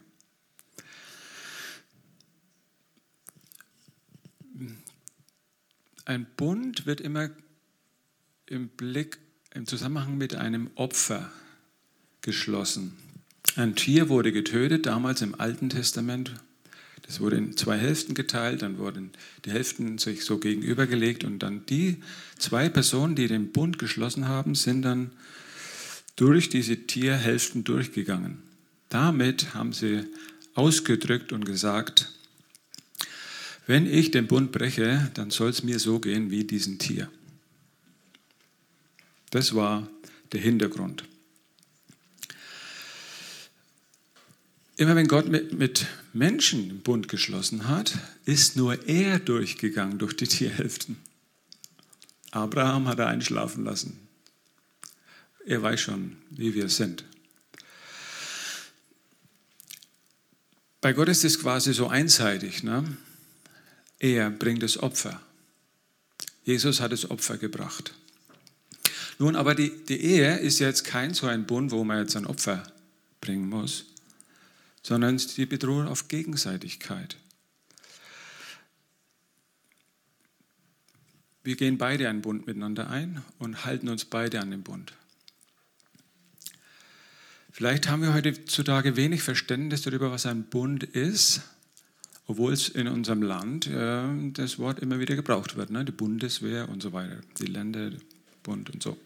Ein 6.05 6.27
Bund 6.37 6.87
wird 6.87 7.01
immer 7.01 7.31
im 8.47 8.69
Blick, 8.69 9.19
im 9.55 9.67
Zusammenhang 9.67 10.19
mit 10.19 10.35
einem 10.35 10.71
Opfer 10.75 11.31
geschlossen. 12.23 12.97
Ein 13.57 13.77
Tier 13.77 14.09
wurde 14.09 14.33
getötet, 14.33 14.87
damals 14.87 15.21
im 15.21 15.39
Alten 15.39 15.69
Testament. 15.69 16.33
Das 17.03 17.21
wurde 17.21 17.37
in 17.37 17.57
zwei 17.57 17.77
Hälften 17.77 18.15
geteilt, 18.15 18.63
dann 18.63 18.79
wurden 18.79 19.11
die 19.45 19.51
Hälften 19.51 19.99
sich 19.99 20.25
so 20.25 20.39
gegenübergelegt 20.39 21.25
und 21.25 21.41
dann 21.41 21.67
die 21.67 21.97
zwei 22.39 22.69
Personen, 22.69 23.17
die 23.17 23.27
den 23.27 23.53
Bund 23.53 23.79
geschlossen 23.79 24.29
haben, 24.29 24.55
sind 24.55 24.83
dann 24.83 25.11
durch 26.17 26.49
diese 26.49 26.87
Tierhälften 26.87 27.65
durchgegangen. 27.65 28.39
Damit 28.89 29.55
haben 29.55 29.73
sie 29.73 30.05
ausgedrückt 30.55 31.33
und 31.33 31.45
gesagt, 31.45 32.13
wenn 33.67 33.87
ich 33.87 34.11
den 34.11 34.27
Bund 34.27 34.53
breche, 34.53 35.11
dann 35.15 35.31
soll 35.31 35.51
es 35.51 35.63
mir 35.63 35.79
so 35.79 35.99
gehen 35.99 36.31
wie 36.31 36.45
diesem 36.45 36.79
Tier. 36.79 37.11
Das 39.31 39.55
war 39.55 39.89
der 40.33 40.41
Hintergrund. 40.41 41.05
Immer 44.83 44.97
wenn 44.97 45.07
Gott 45.07 45.29
mit, 45.29 45.53
mit 45.53 45.87
Menschen 46.13 46.69
den 46.69 46.81
Bund 46.81 47.07
geschlossen 47.07 47.69
hat, 47.69 47.97
ist 48.25 48.57
nur 48.57 48.89
er 48.89 49.21
durchgegangen 49.21 50.01
durch 50.01 50.17
die 50.17 50.27
Tierhälften. 50.27 50.97
Abraham 52.33 52.89
hat 52.89 52.99
er 52.99 53.07
einschlafen 53.07 53.63
lassen. 53.63 54.09
Er 55.47 55.63
weiß 55.63 55.81
schon, 55.81 56.17
wie 56.31 56.55
wir 56.55 56.69
sind. 56.69 57.05
Bei 60.81 60.93
Gott 60.93 61.09
ist 61.09 61.23
es 61.25 61.39
quasi 61.39 61.73
so 61.73 61.87
einseitig. 61.87 62.65
Ne? 62.65 62.97
Er 64.01 64.31
bringt 64.31 64.65
das 64.65 64.79
Opfer. 64.79 65.23
Jesus 66.43 66.81
hat 66.81 66.91
das 66.91 67.09
Opfer 67.09 67.37
gebracht. 67.37 67.95
Nun, 69.21 69.37
aber 69.37 69.55
die, 69.55 69.85
die 69.85 70.01
Ehe 70.01 70.39
ist 70.39 70.59
jetzt 70.59 70.83
kein 70.83 71.15
so 71.15 71.29
ein 71.29 71.47
Bund, 71.47 71.71
wo 71.71 71.85
man 71.85 71.99
jetzt 72.01 72.17
ein 72.17 72.27
Opfer 72.27 72.65
bringen 73.21 73.49
muss, 73.49 73.92
sondern 74.83 75.17
die 75.17 75.47
beruht 75.47 75.87
auf 75.87 76.09
Gegenseitigkeit. 76.09 77.17
Wir 81.45 81.57
gehen 81.57 81.79
beide 81.79 82.09
einen 82.09 82.23
Bund 82.23 82.47
miteinander 82.47 82.89
ein 82.89 83.23
und 83.39 83.65
halten 83.65 83.89
uns 83.89 84.05
beide 84.05 84.41
an 84.41 84.51
den 84.51 84.63
Bund. 84.63 84.93
Vielleicht 87.51 87.89
haben 87.89 88.03
wir 88.03 88.15
heutzutage 88.15 88.97
wenig 88.97 89.23
Verständnis 89.23 89.83
darüber, 89.83 90.11
was 90.11 90.25
ein 90.25 90.45
Bund 90.45 90.85
ist, 90.85 91.43
obwohl 92.27 92.53
es 92.53 92.69
in 92.69 92.89
unserem 92.89 93.23
Land 93.23 93.67
äh, 93.67 94.05
das 94.33 94.59
Wort 94.59 94.79
immer 94.79 95.01
wieder 95.01 95.17
gebraucht 95.17 95.57
wird, 95.57 95.71
ne? 95.71 95.85
die 95.85 95.93
Bundeswehr 95.93 96.69
und 96.69 96.83
so 96.83 96.93
weiter, 96.93 97.21
die 97.39 97.47
Länderbund 97.47 98.71
und 98.71 98.83
so. 98.83 98.97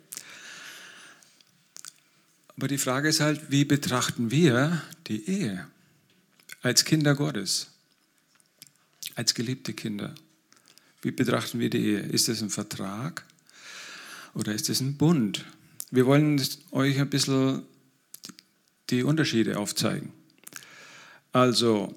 Aber 2.57 2.69
die 2.69 2.79
Frage 2.79 3.09
ist 3.09 3.21
halt, 3.21 3.51
wie 3.51 3.65
betrachten 3.65 4.31
wir 4.31 4.83
die 5.09 5.29
Ehe 5.29 5.67
als 6.63 6.85
Kinder 6.85 7.15
Gottes, 7.15 7.69
als 9.15 9.35
geliebte 9.35 9.75
Kinder? 9.75 10.15
Wie 11.03 11.11
betrachten 11.11 11.61
wir 11.61 11.69
die 11.69 11.85
Ehe? 11.85 12.01
Ist 12.01 12.29
es 12.29 12.41
ein 12.41 12.49
Vertrag 12.49 13.25
oder 14.33 14.55
ist 14.55 14.71
es 14.71 14.81
ein 14.81 14.97
Bund? 14.97 15.45
Wir 15.91 16.07
wollen 16.07 16.43
euch 16.71 16.99
ein 16.99 17.11
bisschen 17.11 17.63
die 18.89 19.03
Unterschiede 19.03 19.59
aufzeigen. 19.59 20.13
Also, 21.33 21.95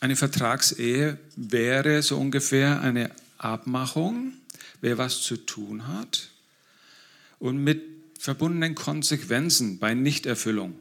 eine 0.00 0.16
Vertragsehe 0.16 1.18
wäre 1.36 2.02
so 2.02 2.18
ungefähr 2.18 2.82
eine 2.82 3.10
Abmachung, 3.38 4.34
wer 4.80 4.98
was 4.98 5.22
zu 5.22 5.36
tun 5.38 5.86
hat 5.88 6.28
und 7.38 7.58
mit 7.58 8.01
verbundenen 8.22 8.76
Konsequenzen 8.76 9.80
bei 9.80 9.94
Nichterfüllung. 9.94 10.76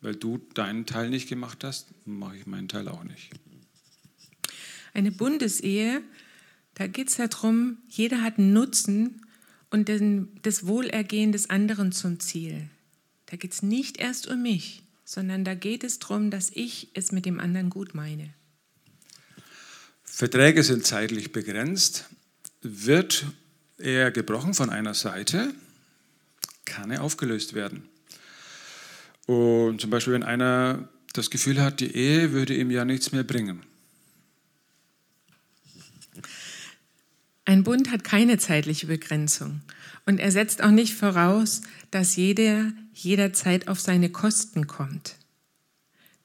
Weil 0.00 0.16
du 0.16 0.38
deinen 0.54 0.86
Teil 0.86 1.10
nicht 1.10 1.28
gemacht 1.28 1.62
hast, 1.62 1.88
mache 2.06 2.38
ich 2.38 2.46
meinen 2.46 2.68
Teil 2.68 2.88
auch 2.88 3.04
nicht. 3.04 3.28
Eine 4.94 5.12
Bundesehe, 5.12 6.00
da 6.72 6.86
geht 6.86 7.08
es 7.08 7.16
darum, 7.16 7.76
jeder 7.86 8.22
hat 8.22 8.38
einen 8.38 8.54
Nutzen 8.54 9.26
und 9.68 9.88
den, 9.88 10.30
das 10.40 10.66
Wohlergehen 10.66 11.32
des 11.32 11.50
anderen 11.50 11.92
zum 11.92 12.18
Ziel. 12.18 12.70
Da 13.26 13.36
geht 13.36 13.52
es 13.52 13.62
nicht 13.62 13.98
erst 13.98 14.26
um 14.26 14.40
mich, 14.40 14.82
sondern 15.04 15.44
da 15.44 15.54
geht 15.54 15.84
es 15.84 15.98
darum, 15.98 16.30
dass 16.30 16.50
ich 16.54 16.88
es 16.94 17.12
mit 17.12 17.26
dem 17.26 17.38
anderen 17.38 17.68
gut 17.68 17.94
meine. 17.94 18.32
Verträge 20.02 20.62
sind 20.62 20.86
zeitlich 20.86 21.30
begrenzt. 21.30 22.06
Wird 22.62 23.26
er 23.76 24.10
gebrochen 24.10 24.54
von 24.54 24.70
einer 24.70 24.94
Seite, 24.94 25.54
kann 26.70 26.90
er 26.90 27.02
aufgelöst 27.02 27.54
werden. 27.54 27.88
Und 29.26 29.80
zum 29.80 29.90
Beispiel, 29.90 30.14
wenn 30.14 30.22
einer 30.22 30.88
das 31.12 31.30
Gefühl 31.30 31.60
hat, 31.60 31.80
die 31.80 31.94
Ehe 31.94 32.32
würde 32.32 32.54
ihm 32.54 32.70
ja 32.70 32.84
nichts 32.84 33.12
mehr 33.12 33.24
bringen. 33.24 33.62
Ein 37.44 37.64
Bund 37.64 37.90
hat 37.90 38.04
keine 38.04 38.38
zeitliche 38.38 38.86
Begrenzung 38.86 39.60
und 40.06 40.20
er 40.20 40.30
setzt 40.30 40.62
auch 40.62 40.70
nicht 40.70 40.94
voraus, 40.94 41.62
dass 41.90 42.16
jeder 42.16 42.72
jederzeit 42.92 43.66
auf 43.68 43.80
seine 43.80 44.10
Kosten 44.10 44.66
kommt. 44.66 45.16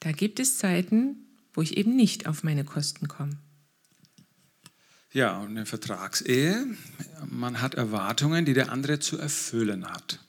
Da 0.02 0.12
gibt 0.12 0.40
es 0.40 0.58
Zeiten, 0.58 1.16
wo 1.54 1.62
ich 1.62 1.78
eben 1.78 1.96
nicht 1.96 2.28
auf 2.28 2.44
meine 2.44 2.64
Kosten 2.64 3.08
komme. 3.08 3.38
Ja, 5.14 5.40
und 5.40 5.52
eine 5.52 5.66
Vertragsehe, 5.66 6.68
man 7.26 7.62
hat 7.62 7.76
Erwartungen, 7.76 8.44
die 8.46 8.54
der 8.54 8.72
andere 8.72 9.00
zu 9.00 9.18
erfüllen 9.18 9.86
hat. 9.86 10.20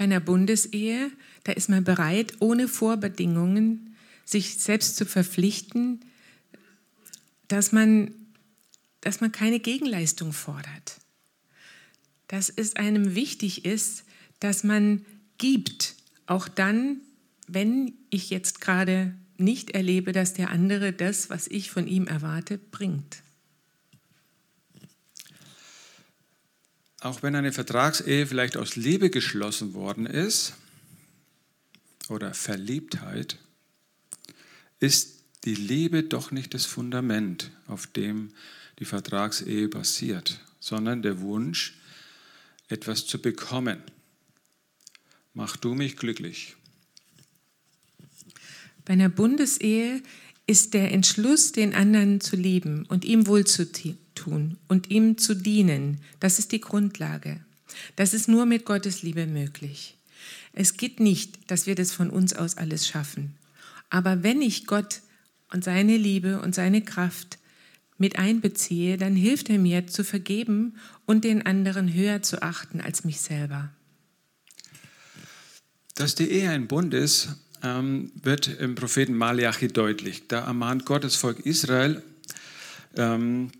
Bei 0.00 0.04
einer 0.04 0.20
Bundesehe, 0.20 1.10
da 1.44 1.52
ist 1.52 1.68
man 1.68 1.84
bereit, 1.84 2.32
ohne 2.40 2.68
Vorbedingungen 2.68 3.94
sich 4.24 4.56
selbst 4.56 4.96
zu 4.96 5.04
verpflichten, 5.04 6.00
dass 7.48 7.70
man 7.70 8.14
dass 9.02 9.20
man 9.20 9.30
keine 9.30 9.60
Gegenleistung 9.60 10.32
fordert. 10.32 11.00
Dass 12.28 12.48
es 12.48 12.76
einem 12.76 13.14
wichtig 13.14 13.66
ist, 13.66 14.04
dass 14.38 14.64
man 14.64 15.04
gibt, 15.36 15.96
auch 16.24 16.48
dann, 16.48 17.02
wenn 17.46 17.92
ich 18.08 18.30
jetzt 18.30 18.62
gerade 18.62 19.14
nicht 19.36 19.72
erlebe, 19.72 20.12
dass 20.12 20.32
der 20.32 20.48
andere 20.48 20.94
das, 20.94 21.28
was 21.28 21.46
ich 21.46 21.70
von 21.70 21.86
ihm 21.86 22.06
erwarte, 22.06 22.56
bringt. 22.56 23.22
Auch 27.00 27.22
wenn 27.22 27.34
eine 27.34 27.52
Vertragsehe 27.52 28.26
vielleicht 28.26 28.58
aus 28.58 28.76
Liebe 28.76 29.08
geschlossen 29.08 29.72
worden 29.72 30.04
ist 30.04 30.52
oder 32.08 32.34
Verliebtheit, 32.34 33.38
ist 34.80 35.24
die 35.44 35.54
Liebe 35.54 36.02
doch 36.02 36.30
nicht 36.30 36.52
das 36.52 36.66
Fundament, 36.66 37.50
auf 37.66 37.86
dem 37.86 38.32
die 38.78 38.84
Vertragsehe 38.84 39.68
basiert, 39.68 40.40
sondern 40.58 41.00
der 41.00 41.20
Wunsch, 41.20 41.78
etwas 42.68 43.06
zu 43.06 43.20
bekommen. 43.20 43.82
Mach 45.32 45.56
du 45.56 45.74
mich 45.74 45.96
glücklich. 45.96 46.56
Bei 48.84 48.92
einer 48.92 49.08
Bundesehe 49.08 50.02
ist 50.46 50.74
der 50.74 50.92
Entschluss, 50.92 51.52
den 51.52 51.74
anderen 51.74 52.20
zu 52.20 52.36
lieben 52.36 52.84
und 52.86 53.04
ihm 53.04 53.26
wohl 53.26 53.46
zu 53.46 53.70
tun 54.20 54.58
und 54.68 54.90
ihm 54.90 55.18
zu 55.18 55.34
dienen, 55.34 56.00
das 56.20 56.38
ist 56.38 56.52
die 56.52 56.60
Grundlage. 56.60 57.40
Das 57.96 58.14
ist 58.14 58.28
nur 58.28 58.46
mit 58.46 58.64
Gottes 58.64 59.02
Liebe 59.02 59.26
möglich. 59.26 59.96
Es 60.52 60.76
geht 60.76 61.00
nicht, 61.00 61.50
dass 61.50 61.66
wir 61.66 61.74
das 61.74 61.92
von 61.92 62.10
uns 62.10 62.34
aus 62.34 62.56
alles 62.56 62.86
schaffen. 62.86 63.36
Aber 63.88 64.22
wenn 64.22 64.42
ich 64.42 64.66
Gott 64.66 65.00
und 65.52 65.64
seine 65.64 65.96
Liebe 65.96 66.40
und 66.40 66.54
seine 66.54 66.82
Kraft 66.82 67.38
mit 67.98 68.18
einbeziehe, 68.18 68.96
dann 68.96 69.14
hilft 69.14 69.50
er 69.50 69.58
mir 69.58 69.86
zu 69.86 70.04
vergeben 70.04 70.76
und 71.06 71.24
den 71.24 71.46
anderen 71.46 71.92
höher 71.92 72.22
zu 72.22 72.42
achten 72.42 72.80
als 72.80 73.04
mich 73.04 73.20
selber. 73.20 73.70
Dass 75.94 76.14
die 76.14 76.30
Ehe 76.30 76.50
ein 76.50 76.66
Bund 76.66 76.94
ist, 76.94 77.36
ähm, 77.62 78.10
wird 78.14 78.46
im 78.46 78.74
Propheten 78.74 79.14
Malachi 79.14 79.68
deutlich. 79.68 80.28
Da 80.28 80.40
ermahnt 80.40 80.86
Gott 80.86 81.04
das 81.04 81.16
Volk 81.16 81.40
Israel, 81.40 82.02
ähm, 82.96 83.50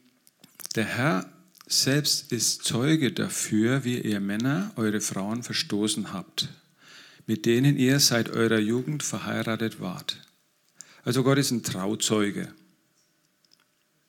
der 0.77 0.85
Herr 0.85 1.27
selbst 1.67 2.33
ist 2.33 2.65
Zeuge 2.65 3.13
dafür, 3.13 3.85
wie 3.85 4.01
ihr 4.01 4.21
Männer 4.21 4.73
eure 4.77 5.01
Frauen 5.01 5.43
verstoßen 5.43 6.13
habt, 6.13 6.49
mit 7.27 7.47
denen 7.47 7.77
ihr 7.77 8.01
seit 8.01 8.31
eurer 8.31 8.59
Jugend 8.59 9.03
verheiratet 9.03 9.81
wart. 9.81 10.19
Also 11.05 11.23
Gott 11.23 11.39
ist 11.39 11.51
ein 11.51 11.63
Trauzeuge. 11.63 12.53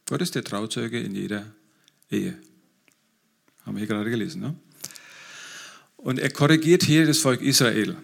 Gott 0.08 0.22
ist 0.22 0.36
der 0.36 0.44
Trauzeuge 0.44 1.00
in 1.00 1.16
jeder 1.16 1.46
Ehe. 2.10 2.38
Haben 3.64 3.76
wir 3.76 3.80
hier 3.80 3.88
gerade 3.88 4.10
gelesen. 4.10 4.42
Ne? 4.42 4.56
Und 5.98 6.20
er 6.20 6.32
korrigiert 6.32 6.84
hier 6.84 7.06
das 7.06 7.20
Volk 7.20 7.42
Israel. 7.42 7.96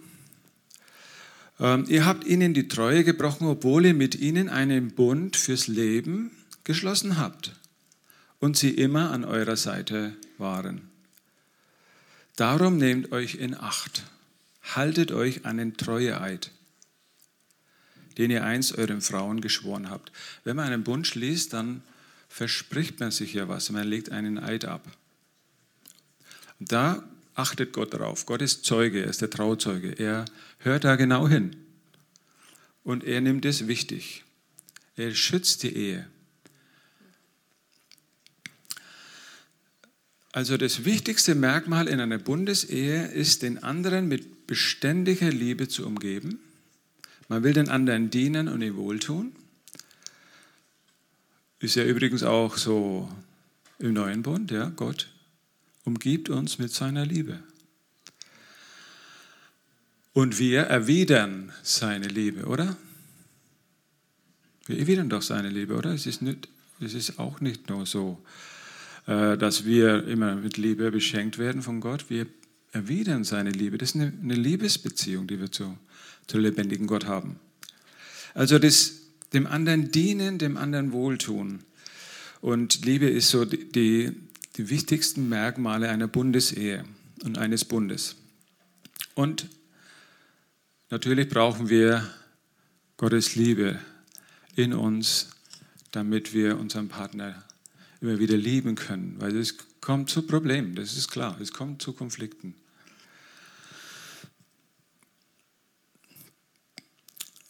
Ähm, 1.59 1.85
ihr 1.89 2.05
habt 2.05 2.25
ihnen 2.25 2.53
die 2.53 2.67
Treue 2.67 3.03
gebrochen, 3.03 3.47
obwohl 3.47 3.87
ihr 3.87 3.93
mit 3.95 4.15
ihnen 4.15 4.49
einen 4.49 4.91
Bund 4.93 5.35
fürs 5.35 5.67
Leben 5.67 6.31
geschlossen 6.63 7.17
habt 7.17 7.53
und 8.39 8.57
sie 8.57 8.71
immer 8.71 9.11
an 9.11 9.23
eurer 9.23 9.57
Seite 9.57 10.15
waren. 10.37 10.89
Darum 12.35 12.77
nehmt 12.77 13.11
euch 13.11 13.35
in 13.35 13.55
Acht, 13.55 14.03
haltet 14.61 15.11
euch 15.11 15.45
an 15.45 15.57
den 15.57 15.75
Treueeid, 15.75 16.51
den 18.17 18.29
ihr 18.31 18.43
einst 18.43 18.77
euren 18.77 19.01
Frauen 19.01 19.41
geschworen 19.41 19.89
habt. 19.89 20.11
Wenn 20.43 20.55
man 20.55 20.71
einen 20.71 20.83
Bund 20.83 21.07
schließt, 21.07 21.53
dann 21.53 21.81
verspricht 22.29 22.99
man 22.99 23.11
sich 23.11 23.33
ja 23.33 23.47
was, 23.47 23.71
man 23.71 23.87
legt 23.87 24.11
einen 24.11 24.37
Eid 24.37 24.65
ab. 24.65 24.85
Und 26.59 26.71
da 26.71 27.03
achtet 27.33 27.73
Gott 27.73 27.93
darauf. 27.93 28.25
Gott 28.25 28.41
ist 28.41 28.65
Zeuge, 28.65 29.01
er 29.01 29.09
ist 29.09 29.21
der 29.21 29.29
Trauzeuge. 29.29 29.91
Er 29.91 30.25
hört 30.59 30.83
da 30.83 30.95
genau 30.95 31.27
hin. 31.27 31.55
Und 32.83 33.03
er 33.03 33.21
nimmt 33.21 33.45
es 33.45 33.67
wichtig. 33.67 34.23
Er 34.95 35.13
schützt 35.13 35.63
die 35.63 35.75
Ehe. 35.75 36.07
Also 40.31 40.57
das 40.57 40.85
wichtigste 40.85 41.35
Merkmal 41.35 41.87
in 41.87 41.99
einer 41.99 42.17
Bundesehe 42.17 43.07
ist, 43.07 43.41
den 43.41 43.63
anderen 43.63 44.07
mit 44.07 44.47
beständiger 44.47 45.29
Liebe 45.29 45.67
zu 45.67 45.85
umgeben. 45.85 46.39
Man 47.27 47.43
will 47.43 47.53
den 47.53 47.69
anderen 47.69 48.09
dienen 48.09 48.47
und 48.47 48.61
ihm 48.61 48.75
wohltun. 48.75 49.33
Ist 51.59 51.75
ja 51.75 51.83
übrigens 51.83 52.23
auch 52.23 52.57
so 52.57 53.09
im 53.79 53.93
neuen 53.93 54.21
Bund, 54.23 54.51
ja, 54.51 54.69
Gott 54.69 55.07
umgibt 55.83 56.29
uns 56.29 56.59
mit 56.59 56.71
seiner 56.71 57.05
Liebe. 57.05 57.39
Und 60.13 60.37
wir 60.37 60.63
erwidern 60.63 61.53
seine 61.63 62.07
Liebe, 62.07 62.45
oder? 62.45 62.75
Wir 64.65 64.79
erwidern 64.79 65.09
doch 65.09 65.21
seine 65.21 65.49
Liebe, 65.49 65.75
oder? 65.75 65.93
Es 65.93 66.05
ist, 66.05 66.21
nicht, 66.21 66.49
es 66.81 66.93
ist 66.93 67.19
auch 67.19 67.39
nicht 67.39 67.69
nur 67.69 67.85
so, 67.85 68.21
dass 69.07 69.65
wir 69.65 70.05
immer 70.05 70.35
mit 70.35 70.57
Liebe 70.57 70.91
beschenkt 70.91 71.37
werden 71.37 71.61
von 71.61 71.79
Gott. 71.79 72.09
Wir 72.09 72.27
erwidern 72.73 73.23
seine 73.23 73.51
Liebe. 73.51 73.77
Das 73.77 73.91
ist 73.91 73.95
eine, 73.95 74.13
eine 74.21 74.35
Liebesbeziehung, 74.35 75.27
die 75.27 75.39
wir 75.39 75.51
zu, 75.51 75.77
zu 76.27 76.37
lebendigen 76.37 76.87
Gott 76.87 77.05
haben. 77.05 77.39
Also 78.33 78.59
das 78.59 79.07
dem 79.33 79.47
anderen 79.47 79.91
dienen, 79.91 80.37
dem 80.37 80.57
anderen 80.57 80.91
wohltun. 80.91 81.63
Und 82.41 82.85
Liebe 82.85 83.09
ist 83.09 83.29
so 83.29 83.45
die, 83.45 83.69
die, 83.71 84.11
die 84.55 84.69
wichtigsten 84.69 85.27
Merkmale 85.29 85.89
einer 85.89 86.07
Bundesehe 86.07 86.85
und 87.23 87.37
eines 87.37 87.65
Bundes. 87.65 88.15
Und 89.15 89.47
natürlich 90.89 91.29
brauchen 91.29 91.69
wir 91.69 92.07
Gottes 92.97 93.35
Liebe 93.35 93.79
in 94.55 94.73
uns, 94.73 95.29
damit 95.91 96.33
wir 96.33 96.57
unseren 96.59 96.89
Partner 96.89 97.43
immer 98.01 98.19
wieder 98.19 98.37
lieben 98.37 98.75
können. 98.75 99.15
Weil 99.19 99.35
es 99.35 99.55
kommt 99.81 100.09
zu 100.09 100.23
Problemen, 100.23 100.75
das 100.75 100.97
ist 100.97 101.09
klar, 101.09 101.39
es 101.41 101.51
kommt 101.51 101.81
zu 101.81 101.93
Konflikten. 101.93 102.55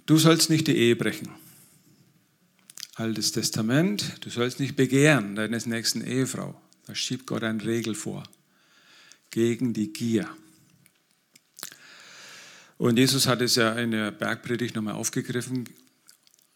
Du 0.05 0.17
sollst 0.17 0.49
nicht 0.49 0.67
die 0.67 0.77
Ehe 0.77 0.95
brechen. 0.95 1.29
Altes 2.95 3.33
Testament, 3.33 4.25
du 4.25 4.29
sollst 4.29 4.60
nicht 4.60 4.75
begehren 4.75 5.36
deines 5.36 5.65
nächsten 5.65 6.01
Ehefrau. 6.01 6.60
Da 6.86 6.95
schiebt 6.95 7.27
Gott 7.27 7.43
eine 7.43 7.63
Regel 7.63 7.93
vor. 7.93 8.23
Gegen 9.29 9.73
die 9.73 9.91
Gier. 9.91 10.29
Und 12.77 12.97
Jesus 12.97 13.27
hat 13.27 13.41
es 13.41 13.55
ja 13.55 13.73
in 13.73 13.91
der 13.91 14.12
Bergpredigt 14.12 14.75
nochmal 14.75 14.93
aufgegriffen. 14.93 15.67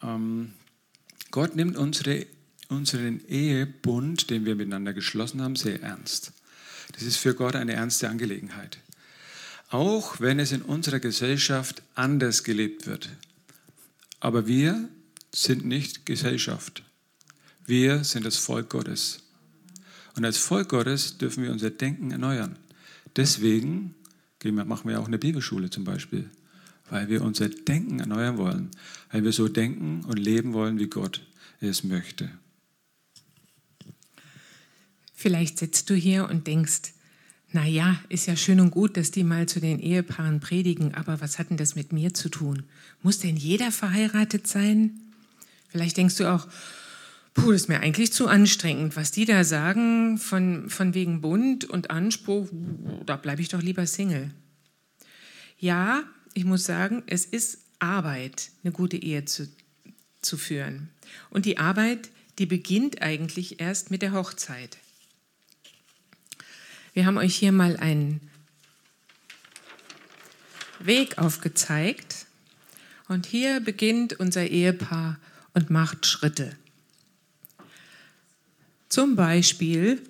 Ähm, 0.02 0.54
Gott 1.32 1.56
nimmt 1.56 1.78
unsere, 1.78 2.26
unseren 2.72 3.24
Ehebund, 3.28 4.30
den 4.30 4.46
wir 4.46 4.56
miteinander 4.56 4.94
geschlossen 4.94 5.42
haben, 5.42 5.56
sehr 5.56 5.84
ernst. 5.84 6.32
Das 6.94 7.04
ist 7.04 7.18
für 7.18 7.36
Gott 7.36 7.56
eine 7.56 7.74
ernste 7.74 8.10
Angelegenheit. 8.10 8.80
Auch 9.70 10.20
wenn 10.20 10.40
es 10.40 10.52
in 10.52 10.62
unserer 10.62 11.00
Gesellschaft 11.00 11.82
anders 11.96 12.44
gelebt 12.44 12.88
wird. 12.88 13.10
Aber 14.20 14.48
wir 14.48 14.90
sind 15.34 15.66
nicht 15.66 16.06
Gesellschaft. 16.06 16.84
Wir 17.66 18.04
sind 18.04 18.26
das 18.26 18.38
Volk 18.38 18.70
Gottes. 18.70 19.20
Und 20.16 20.26
als 20.26 20.38
Volk 20.38 20.70
Gottes 20.70 21.18
dürfen 21.18 21.44
wir 21.44 21.52
unser 21.52 21.70
Denken 21.70 22.12
erneuern. 22.12 22.58
Deswegen 23.16 23.96
machen 24.44 24.90
wir 24.90 25.00
auch 25.00 25.08
eine 25.08 25.20
Bibelschule 25.20 25.70
zum 25.70 25.84
Beispiel, 25.84 26.30
weil 26.90 27.10
wir 27.10 27.22
unser 27.22 27.48
Denken 27.50 28.00
erneuern 28.00 28.38
wollen, 28.38 28.72
weil 29.12 29.24
wir 29.24 29.32
so 29.32 29.48
denken 29.48 30.04
und 30.06 30.18
leben 30.18 30.54
wollen, 30.54 30.80
wie 30.80 30.88
Gott 30.88 31.22
es 31.60 31.84
möchte. 31.84 32.30
Vielleicht 35.22 35.60
sitzt 35.60 35.88
du 35.92 35.94
hier 35.94 36.28
und 36.28 36.48
denkst, 36.48 36.94
na 37.52 37.64
ja, 37.64 38.02
ist 38.10 38.26
ja 38.26 38.36
schön 38.36 38.60
und 38.60 38.72
gut, 38.72 38.98
dass 38.98 39.12
die 39.12 39.24
mal 39.24 39.48
zu 39.48 39.60
den 39.60 39.80
Ehepaaren 39.80 40.40
predigen, 40.40 40.96
aber 40.96 41.22
was 41.22 41.38
hat 41.38 41.52
denn 41.52 41.58
das 41.58 41.76
mit 41.76 41.94
mir 41.94 42.16
zu 42.16 42.28
tun? 42.28 42.64
Muss 43.04 43.20
denn 43.20 43.38
jeder 43.38 43.72
verheiratet 43.72 44.48
sein? 44.48 45.00
Vielleicht 45.70 45.98
denkst 45.98 46.16
du 46.16 46.26
auch, 46.26 46.48
puh, 47.36 47.52
das 47.52 47.62
ist 47.62 47.68
mir 47.68 47.82
eigentlich 47.82 48.12
zu 48.12 48.28
anstrengend, 48.28 48.96
was 48.96 49.12
die 49.12 49.26
da 49.26 49.44
sagen 49.44 50.18
von, 50.18 50.72
von 50.72 50.96
wegen 50.96 51.22
Bund 51.22 51.66
und 51.66 51.92
Anspruch, 51.92 52.50
da 53.06 53.16
bleibe 53.16 53.44
ich 53.44 53.50
doch 53.50 53.62
lieber 53.62 53.86
Single. 53.86 54.32
Ja, 55.60 56.02
ich 56.34 56.46
muss 56.46 56.66
sagen, 56.66 57.04
es 57.06 57.26
ist 57.26 57.60
Arbeit, 57.78 58.50
eine 58.64 58.72
gute 58.74 58.98
Ehe 58.98 59.26
zu, 59.26 59.48
zu 60.24 60.36
führen. 60.36 60.90
Und 61.30 61.46
die 61.46 61.60
Arbeit, 61.60 62.10
die 62.40 62.48
beginnt 62.48 63.04
eigentlich 63.04 63.60
erst 63.60 63.92
mit 63.92 64.02
der 64.02 64.14
Hochzeit. 64.14 64.80
Wir 66.94 67.06
haben 67.06 67.18
euch 67.18 67.36
hier 67.36 67.52
mal 67.52 67.78
einen 67.78 68.32
Weg 70.80 71.18
aufgezeigt. 71.18 72.26
Und 73.08 73.26
hier 73.26 73.60
beginnt 73.60 74.14
unser 74.14 74.48
Ehepaar 74.48 75.20
und 75.54 75.70
macht 75.70 76.06
Schritte. 76.06 76.56
Zum 78.88 79.16
Beispiel 79.16 80.02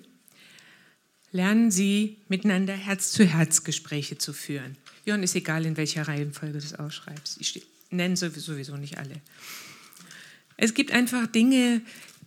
lernen 1.32 1.70
sie 1.70 2.18
miteinander 2.28 2.74
Herz-zu-Herz-Gespräche 2.74 4.18
zu 4.18 4.32
führen. 4.32 4.76
Jörn, 5.04 5.22
ist 5.22 5.34
egal, 5.34 5.66
in 5.66 5.76
welcher 5.76 6.06
Reihenfolge 6.06 6.54
du 6.54 6.60
das 6.60 6.74
ausschreibst. 6.74 7.40
Ich 7.40 7.64
nenne 7.90 8.16
sowieso 8.16 8.76
nicht 8.76 8.98
alle. 8.98 9.20
Es 10.56 10.74
gibt 10.74 10.92
einfach 10.92 11.26
Dinge, 11.26 11.82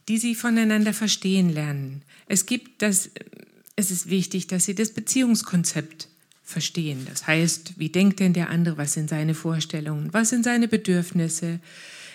die 0.08 0.18
sie 0.18 0.36
voneinander 0.36 0.94
verstehen 0.94 1.50
lernen. 1.50 2.02
Es 2.28 2.46
gibt 2.46 2.82
das, 2.82 3.12
es 3.76 3.92
ist 3.92 4.10
wichtig, 4.10 4.48
dass 4.48 4.66
sie 4.66 4.76
das 4.76 4.92
Beziehungskonzept 4.92 6.08
verstehen. 6.44 7.06
Das 7.10 7.28
heißt, 7.28 7.74
wie 7.78 7.90
denkt 7.90 8.20
denn 8.20 8.34
der 8.34 8.50
andere, 8.50 8.78
was 8.78 8.94
sind 8.94 9.10
seine 9.10 9.34
Vorstellungen, 9.34 10.14
was 10.14 10.30
sind 10.30 10.44
seine 10.44 10.68
Bedürfnisse. 10.68 11.60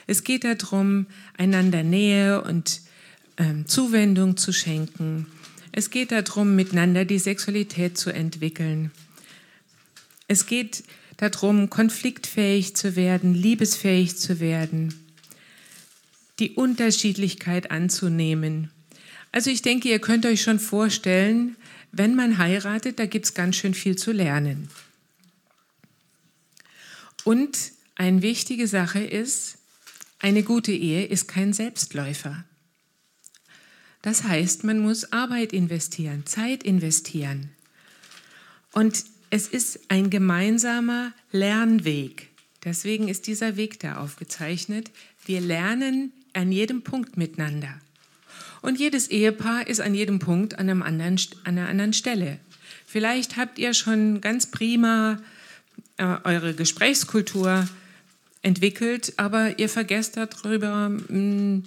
Es 0.07 0.25
geht 0.25 0.44
darum, 0.44 1.07
einander 1.37 1.83
Nähe 1.83 2.42
und 2.42 2.81
ähm, 3.37 3.66
Zuwendung 3.66 4.37
zu 4.37 4.53
schenken. 4.53 5.27
Es 5.73 5.90
geht 5.90 6.12
darum, 6.12 6.57
miteinander 6.57 7.05
die 7.05 7.18
Sexualität 7.18 7.99
zu 7.99 8.11
entwickeln. 8.11 8.90
Es 10.29 10.46
geht 10.46 10.85
darum, 11.16 11.70
konfliktfähig 11.70 12.77
zu 12.77 12.96
werden, 12.96 13.35
liebesfähig 13.35 14.16
zu 14.16 14.40
werden 14.40 14.94
die 16.40 16.53
Unterschiedlichkeit 16.53 17.70
anzunehmen. 17.70 18.70
Also 19.33 19.51
ich 19.51 19.62
denke, 19.62 19.88
ihr 19.88 20.01
könnt 20.01 20.27
euch 20.27 20.43
schon 20.43 20.59
vorstellen, 20.59 21.57
wenn 21.93 22.14
man 22.14 22.38
heiratet, 22.38 22.99
da 22.99 23.07
gibt 23.07 23.27
es 23.27 23.35
ganz 23.35 23.57
schön 23.57 23.75
viel 23.75 23.97
zu 23.97 24.12
lernen. 24.12 24.69
Und 27.25 27.73
eine 27.95 28.23
wichtige 28.23 28.66
Sache 28.66 29.01
ist, 29.01 29.59
eine 30.19 30.43
gute 30.43 30.73
Ehe 30.73 31.07
ist 31.07 31.29
kein 31.29 31.53
Selbstläufer. 31.53 32.45
Das 34.03 34.25
heißt, 34.25 34.64
man 34.64 34.81
muss 34.81 35.12
Arbeit 35.12 35.53
investieren, 35.53 36.25
Zeit 36.27 36.62
investieren. 36.62 37.51
Und 38.73 39.05
es 39.31 39.49
ist 39.49 39.81
ein 39.88 40.11
gemeinsamer 40.11 41.12
Lernweg. 41.31 42.31
Deswegen 42.64 43.09
ist 43.09 43.27
dieser 43.27 43.57
Weg 43.57 43.79
da 43.81 43.99
aufgezeichnet. 43.99 44.90
Wir 45.25 45.40
lernen 45.40 46.12
an 46.33 46.53
jedem 46.53 46.83
Punkt 46.83 47.16
miteinander. 47.16 47.81
Und 48.62 48.79
jedes 48.79 49.09
Ehepaar 49.09 49.66
ist 49.66 49.81
an 49.81 49.94
jedem 49.94 50.18
Punkt 50.18 50.59
an, 50.59 50.68
einem 50.68 50.83
anderen, 50.83 51.18
an 51.44 51.59
einer 51.59 51.68
anderen 51.68 51.92
Stelle. 51.92 52.38
Vielleicht 52.87 53.37
habt 53.37 53.59
ihr 53.59 53.73
schon 53.75 54.20
ganz 54.20 54.51
prima 54.51 55.18
äh, 55.96 56.16
eure 56.25 56.55
Gesprächskultur 56.55 57.68
entwickelt, 58.42 59.14
aber 59.16 59.59
ihr 59.59 59.68
vergesst 59.68 60.16
darüber, 60.16 60.88
mh, 60.88 61.03
hm, 61.09 61.62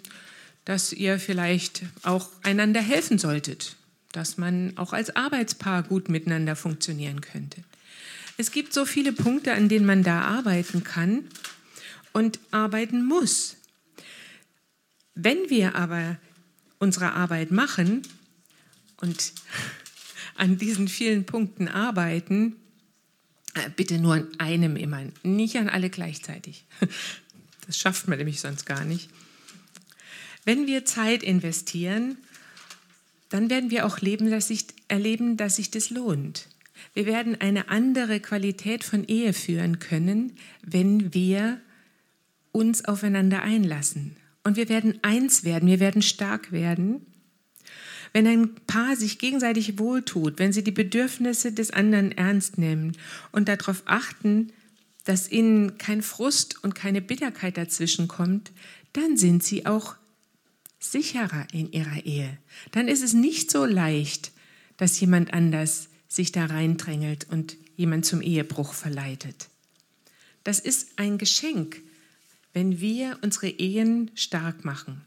dass 0.65 0.93
ihr 0.93 1.19
vielleicht 1.19 1.84
auch 2.03 2.29
einander 2.41 2.82
helfen 2.82 3.17
solltet, 3.17 3.75
dass 4.12 4.38
man 4.38 4.73
auch 4.77 4.93
als 4.93 5.15
Arbeitspaar 5.15 5.84
gut 5.84 6.10
miteinander 6.10 6.56
funktionieren 6.56 7.21
könnte. 7.21 7.63
Es 8.38 8.51
gibt 8.51 8.73
so 8.73 8.86
viele 8.86 9.12
Punkte, 9.12 9.53
an 9.53 9.69
denen 9.69 9.86
man 9.86 10.03
da 10.03 10.21
arbeiten 10.21 10.84
kann 10.84 11.25
und 12.13 12.39
arbeiten 12.51 13.06
muss. 13.06 13.58
Wenn 15.15 15.49
wir 15.49 15.75
aber 15.75 16.17
unsere 16.84 17.13
Arbeit 17.13 17.50
machen 17.50 18.02
und 18.98 19.34
an 20.36 20.58
diesen 20.58 20.89
vielen 20.89 21.26
Punkten 21.26 21.69
arbeiten, 21.69 22.58
äh, 23.54 23.69
bitte 23.74 24.00
nur 24.00 24.15
an 24.15 24.28
einem 24.38 24.76
immer, 24.76 25.02
nicht 25.24 25.56
an 25.56 25.69
alle 25.69 25.89
gleichzeitig. 25.89 26.65
Das 27.65 27.78
schafft 27.78 28.10
man 28.10 28.17
nämlich 28.17 28.41
sonst 28.41 28.65
gar 28.65 28.84
nicht. 28.84 29.10
Wenn 30.43 30.67
wir 30.67 30.84
Zeit 30.84 31.24
investieren, 31.24 32.17
dann 33.30 33.50
werden 33.50 33.72
wir 33.72 33.86
auch 33.86 34.02
leben, 34.02 34.30
dass 34.30 34.50
sich, 34.50 34.65
erleben, 34.89 35.38
dass 35.38 35.56
sich 35.56 35.72
das 35.72 35.89
lohnt. 35.89 36.50
Wir 36.93 37.06
werden 37.06 37.39
eine 37.39 37.69
andere 37.69 38.19
Qualität 38.19 38.84
von 38.84 39.06
Ehe 39.06 39.32
führen 39.32 39.80
können, 39.80 40.34
wenn 40.62 41.13
wir 41.13 41.62
uns 42.52 42.84
aufeinander 42.84 43.41
einlassen. 43.43 44.17
Und 44.43 44.58
wir 44.58 44.69
werden 44.69 44.99
eins 45.01 45.43
werden, 45.43 45.69
wir 45.69 45.79
werden 45.79 46.01
stark 46.01 46.51
werden. 46.51 47.06
Wenn 48.12 48.27
ein 48.27 48.56
Paar 48.67 48.95
sich 48.95 49.17
gegenseitig 49.17 49.79
wohltut, 49.79 50.38
wenn 50.38 50.53
sie 50.53 50.63
die 50.63 50.71
Bedürfnisse 50.71 51.51
des 51.51 51.71
anderen 51.71 52.12
ernst 52.12 52.58
nehmen 52.58 52.95
und 53.32 53.47
darauf 53.47 53.84
achten, 53.86 54.51
dass 55.06 55.32
ihnen 55.32 55.77
kein 55.77 56.01
Frust 56.01 56.63
und 56.63 56.75
keine 56.75 57.01
Bitterkeit 57.01 57.58
dazwischen 57.58 58.08
kommt, 58.08 58.51
dann 58.93 59.17
sind 59.17 59.43
sie 59.43 59.65
auch 59.65 59.95
sicherer 60.79 61.47
in 61.51 61.71
ihrer 61.71 62.06
Ehe. 62.06 62.38
Dann 62.71 62.88
ist 62.88 63.03
es 63.03 63.13
nicht 63.13 63.49
so 63.49 63.65
leicht, 63.65 64.32
dass 64.77 64.99
jemand 64.99 65.34
anders 65.34 65.89
sich 66.08 66.32
da 66.32 66.45
reindrängelt 66.45 67.27
und 67.29 67.58
jemand 67.75 68.06
zum 68.06 68.21
Ehebruch 68.21 68.73
verleitet. 68.73 69.49
Das 70.43 70.60
ist 70.60 70.99
ein 70.99 71.17
Geschenk, 71.17 71.82
wenn 72.54 72.80
wir 72.80 73.18
unsere 73.22 73.48
Ehen 73.48 74.12
stark 74.16 74.63
machen. 74.63 75.02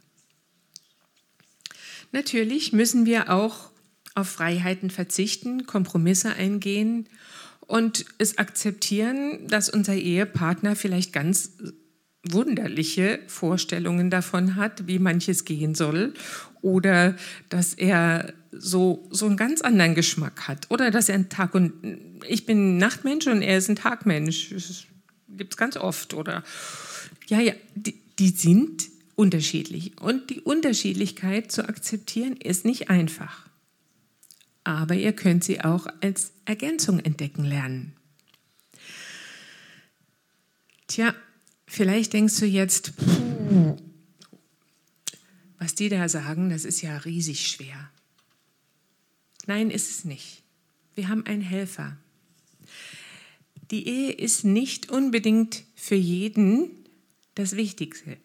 Natürlich 2.13 2.73
müssen 2.73 3.07
wir 3.07 3.31
auch 3.31 3.71
auf 4.15 4.29
Freiheiten 4.29 4.91
verzichten, 4.91 5.67
Kompromisse 5.67 6.31
eingehen 6.31 7.09
und 7.61 8.07
es 8.19 8.39
akzeptieren, 8.39 9.47
dass 9.49 9.69
unser 9.69 9.95
Ehepartner 9.95 10.77
vielleicht 10.77 11.13
ganz 11.13 11.53
wunderliche 12.33 13.21
Vorstellungen 13.27 14.11
davon 14.11 14.57
hat, 14.57 14.87
wie 14.87 14.99
manches 14.99 15.45
gehen 15.45 15.75
soll 15.75 16.15
oder 16.63 17.17
dass 17.49 17.75
er 17.75 18.33
so, 18.51 19.07
so 19.11 19.27
einen 19.27 19.37
ganz 19.37 19.61
anderen 19.61 19.95
Geschmack 19.95 20.49
hat 20.49 20.71
oder 20.71 20.91
dass 20.91 21.09
er 21.09 21.17
ein 21.17 21.29
Tag 21.29 21.55
und 21.55 21.73
ich 22.27 22.47
bin 22.47 22.79
Nachtmensch 22.79 23.27
und 23.27 23.43
er 23.43 23.59
ist 23.59 23.69
ein 23.69 23.77
Tagmensch. 23.77 24.51
Das 24.51 24.85
gibt 25.29 25.53
es 25.53 25.57
ganz 25.57 25.77
oft 25.77 26.15
oder 26.15 26.43
ja, 27.27 27.41
ja, 27.41 27.53
die, 27.75 27.95
die 28.19 28.29
sind 28.29 28.89
unterschiedlich. 29.15 30.01
Und 30.01 30.31
die 30.31 30.41
Unterschiedlichkeit 30.41 31.51
zu 31.51 31.69
akzeptieren 31.69 32.37
ist 32.37 32.65
nicht 32.65 32.91
einfach. 32.91 33.47
Aber 34.65 34.95
ihr 34.95 35.13
könnt 35.13 35.45
sie 35.45 35.61
auch 35.61 35.87
als 36.01 36.33
Ergänzung 36.45 37.01
entdecken 37.01 37.45
lernen. 37.45 37.95
Tja, 40.87 41.15
vielleicht 41.67 42.13
denkst 42.13 42.39
du 42.39 42.47
jetzt, 42.47 42.93
was 45.59 45.75
die 45.75 45.89
da 45.89 46.09
sagen, 46.09 46.51
das 46.51 46.65
ist 46.65 46.83
ja 46.83 46.97
riesig 46.99 47.49
schwer. 47.49 47.91
Nein, 49.47 49.71
ist 49.71 49.91
es 49.91 50.05
nicht. 50.05 50.43
Wir 50.95 51.09
haben 51.09 51.25
einen 51.27 51.43
Helfer. 51.43 51.97
Die 53.71 53.87
Ehe 53.87 54.13
ist 54.13 54.45
nicht 54.45 54.91
unbedingt 54.91 55.65
für 55.75 55.95
jeden 55.95 56.86
das 57.37 57.55
Wichtigste. 57.55 58.17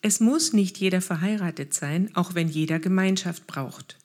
Es 0.00 0.18
muss 0.18 0.52
nicht 0.52 0.78
jeder 0.78 1.02
verheiratet 1.02 1.74
sein, 1.74 2.10
auch 2.14 2.34
wenn 2.34 2.48
jeder 2.48 2.78
Gemeinschaft 2.78 3.46
braucht. 3.46 3.98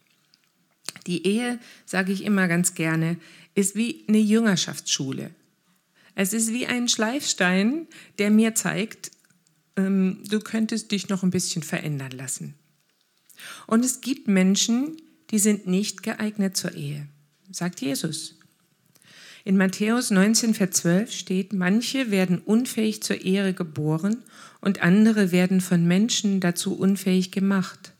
Die 1.07 1.25
Ehe, 1.25 1.59
sage 1.85 2.11
ich 2.11 2.23
immer 2.23 2.47
ganz 2.47 2.75
gerne, 2.75 3.17
ist 3.55 3.75
wie 3.75 4.03
eine 4.07 4.19
Jüngerschaftsschule. 4.19 5.31
Es 6.13 6.33
ist 6.33 6.51
wie 6.51 6.67
ein 6.67 6.89
Schleifstein, 6.89 7.87
der 8.17 8.29
mir 8.29 8.55
zeigt, 8.55 9.11
ähm, 9.75 10.23
du 10.27 10.39
könntest 10.39 10.91
dich 10.91 11.09
noch 11.09 11.23
ein 11.23 11.31
bisschen 11.31 11.63
verändern 11.63 12.11
lassen. 12.11 12.55
Und 13.67 13.85
es 13.85 14.01
gibt 14.01 14.27
Menschen, 14.27 14.97
die 15.29 15.39
sind 15.39 15.67
nicht 15.67 16.03
geeignet 16.03 16.57
zur 16.57 16.73
Ehe, 16.73 17.07
sagt 17.51 17.81
Jesus. 17.81 18.36
In 19.47 19.55
Matthäus 19.55 20.11
19, 20.11 20.55
Vers 20.55 20.71
12 20.71 21.09
steht, 21.13 21.53
manche 21.53 22.11
werden 22.11 22.39
unfähig 22.39 23.01
zur 23.01 23.23
Ehre 23.23 23.53
geboren 23.53 24.17
und 24.59 24.83
andere 24.83 25.31
werden 25.31 25.61
von 25.61 25.87
Menschen 25.87 26.41
dazu 26.41 26.77
unfähig 26.77 27.31
gemacht. 27.31 27.93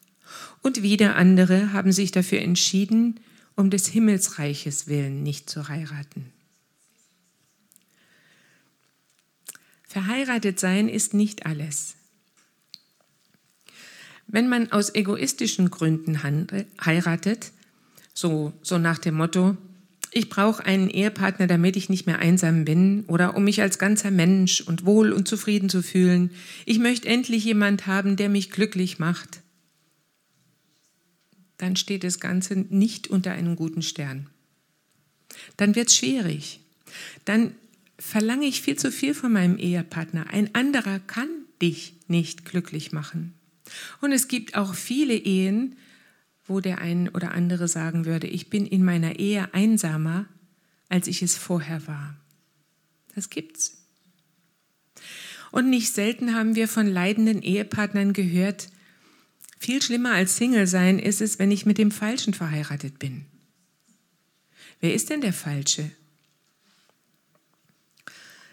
Und 0.62 0.83
wieder 0.83 1.15
andere 1.15 1.71
haben 1.71 1.93
sich 1.93 2.12
dafür 2.12 2.41
entschieden, 2.41 3.21
um 3.55 3.69
des 3.69 3.88
Himmelsreiches 3.88 4.88
willen 4.88 5.23
nicht 5.23 5.49
zu 5.49 5.69
heiraten. 5.69 6.33
Verheiratet 9.83 10.60
sein 10.60 10.89
ist 10.89 11.13
nicht 11.13 11.45
alles. 11.45 11.95
Wenn 14.27 14.49
man 14.49 14.73
aus 14.73 14.93
egoistischen 14.93 15.71
Gründen 15.71 16.21
heiratet, 16.83 17.53
so, 18.13 18.51
so 18.62 18.77
nach 18.77 18.97
dem 18.97 19.15
Motto, 19.15 19.55
ich 20.17 20.30
brauche 20.30 20.65
einen 20.65 20.89
Ehepartner, 20.89 21.47
damit 21.47 21.75
ich 21.75 21.89
nicht 21.89 22.08
mehr 22.08 22.19
einsam 22.19 22.65
bin 22.65 23.06
oder 23.06 23.36
um 23.36 23.43
mich 23.43 23.62
als 23.62 23.77
ganzer 23.77 24.12
Mensch 24.12 24.62
und 24.62 24.86
wohl 24.86 25.12
und 25.13 25.27
zufrieden 25.27 25.69
zu 25.69 25.84
fühlen. 25.84 26.32
Ich 26.65 26.80
möchte 26.80 27.08
endlich 27.08 27.45
jemand 27.45 27.88
haben, 27.88 28.15
der 28.15 28.27
mich 28.27 28.49
glücklich 28.49 28.99
macht. 28.99 29.41
Dann 31.58 31.75
steht 31.75 32.03
das 32.03 32.19
Ganze 32.19 32.56
nicht 32.56 33.08
unter 33.08 33.32
einem 33.32 33.56
guten 33.56 33.82
Stern. 33.82 34.30
Dann 35.56 35.75
wird 35.75 35.89
es 35.89 35.95
schwierig. 35.95 36.62
Dann 37.25 37.51
verlange 37.99 38.45
ich 38.45 38.62
viel 38.62 38.75
zu 38.75 38.91
viel 38.91 39.13
von 39.13 39.32
meinem 39.32 39.58
Ehepartner. 39.58 40.27
Ein 40.32 40.53
anderer 40.56 40.99
kann 40.99 41.30
dich 41.62 41.93
nicht 42.08 42.45
glücklich 42.45 42.91
machen. 42.91 43.34
Und 44.01 44.12
es 44.12 44.27
gibt 44.27 44.56
auch 44.56 44.73
viele 44.73 45.15
Ehen, 45.15 45.75
wo 46.47 46.60
der 46.60 46.79
ein 46.79 47.10
oder 47.10 47.31
andere 47.31 47.67
sagen 47.67 48.05
würde, 48.05 48.27
ich 48.27 48.49
bin 48.49 48.65
in 48.65 48.83
meiner 48.83 49.19
Ehe 49.19 49.53
einsamer, 49.53 50.25
als 50.89 51.07
ich 51.07 51.21
es 51.21 51.38
vorher 51.38 51.86
war. 51.88 52.15
Das 53.15 53.29
gibt's. 53.29 53.83
Und 55.51 55.69
nicht 55.69 55.93
selten 55.93 56.36
haben 56.36 56.55
wir 56.55 56.67
von 56.67 56.88
leidenden 56.88 57.41
Ehepartnern 57.41 58.13
gehört, 58.13 58.69
viel 59.60 59.81
schlimmer 59.81 60.12
als 60.12 60.38
Single 60.38 60.67
sein 60.67 60.99
ist 60.99 61.19
es, 61.19 61.39
wenn 61.39 61.51
ich 61.51 61.65
mit 61.65 61.77
dem 61.77 61.91
Falschen 61.91 62.33
verheiratet 62.33 62.99
bin. 62.99 63.25
Wer 64.79 64.93
ist 64.93 65.10
denn 65.10 65.21
der 65.21 65.33
Falsche? 65.33 65.89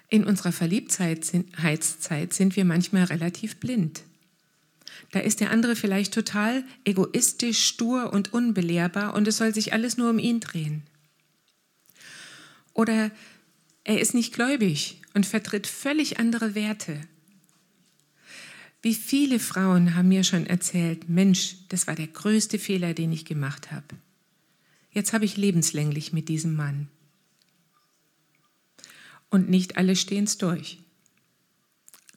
In 0.09 0.25
unserer 0.25 0.53
Verliebtheit 0.53 1.25
sind 1.25 2.57
wir 2.57 2.65
manchmal 2.65 3.05
relativ 3.05 3.57
blind. 3.57 4.03
Da 5.11 5.21
ist 5.21 5.41
der 5.41 5.51
andere 5.51 5.77
vielleicht 5.77 6.15
total 6.15 6.65
egoistisch, 6.85 7.65
stur 7.65 8.13
und 8.13 8.33
unbelehrbar 8.33 9.15
und 9.15 9.29
es 9.29 9.37
soll 9.37 9.55
sich 9.55 9.73
alles 9.73 9.97
nur 9.97 10.11
um 10.11 10.19
ihn 10.19 10.41
drehen. 10.41 10.83
Oder 12.73 13.11
er 13.85 14.01
ist 14.01 14.15
nicht 14.15 14.35
gläubig 14.35 15.01
und 15.15 15.27
vertritt 15.27 15.67
völlig 15.67 16.19
andere 16.19 16.55
Werte. 16.55 17.01
Wie 18.83 18.95
viele 18.95 19.39
Frauen 19.39 19.95
haben 19.95 20.09
mir 20.09 20.25
schon 20.25 20.47
erzählt, 20.47 21.09
Mensch, 21.09 21.57
das 21.69 21.87
war 21.87 21.95
der 21.95 22.09
größte 22.09 22.59
Fehler, 22.59 22.93
den 22.93 23.13
ich 23.13 23.25
gemacht 23.25 23.73
habe. 23.73 23.87
Jetzt 24.91 25.13
habe 25.13 25.25
ich 25.25 25.37
lebenslänglich 25.37 26.13
mit 26.13 26.29
diesem 26.29 26.55
Mann. 26.55 26.89
Und 29.31 29.49
nicht 29.49 29.77
alle 29.77 29.97
stehen 29.97 30.25
es 30.25 30.39
durch. 30.39 30.79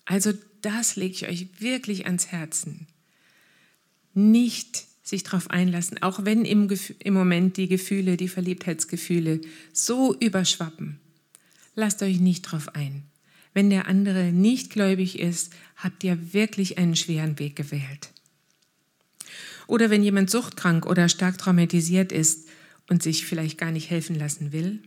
Also 0.06 0.34
das 0.68 0.98
lege 0.98 1.14
ich 1.14 1.28
euch 1.30 1.62
wirklich 1.62 2.08
ans 2.08 2.28
Herzen. 2.28 2.88
Nicht 4.14 4.86
sich 5.02 5.24
darauf 5.24 5.50
einlassen, 5.50 6.02
auch 6.02 6.26
wenn 6.26 6.44
im, 6.44 6.68
im 7.00 7.14
Moment 7.14 7.56
die 7.56 7.70
Gefühle, 7.70 8.18
die 8.18 8.28
Verliebtheitsgefühle 8.28 9.40
so 9.72 10.14
überschwappen. 10.20 11.00
Lasst 11.76 12.04
euch 12.04 12.20
nicht 12.20 12.48
darauf 12.48 12.76
ein. 12.76 13.04
Wenn 13.54 13.70
der 13.70 13.88
andere 13.88 14.34
nicht 14.34 14.70
gläubig 14.70 15.20
ist, 15.20 15.54
habt 15.78 16.04
ihr 16.04 16.34
wirklich 16.34 16.78
einen 16.78 16.98
schweren 16.98 17.40
Weg 17.40 17.56
gewählt. 17.56 18.12
Oder 19.68 19.90
wenn 19.90 20.04
jemand 20.04 20.30
suchtkrank 20.30 20.86
oder 20.86 21.08
stark 21.08 21.38
traumatisiert 21.38 22.12
ist 22.12 22.50
und 22.90 23.02
sich 23.02 23.26
vielleicht 23.26 23.58
gar 23.58 23.72
nicht 23.72 23.90
helfen 23.90 24.16
lassen 24.16 24.52
will. 24.52 24.84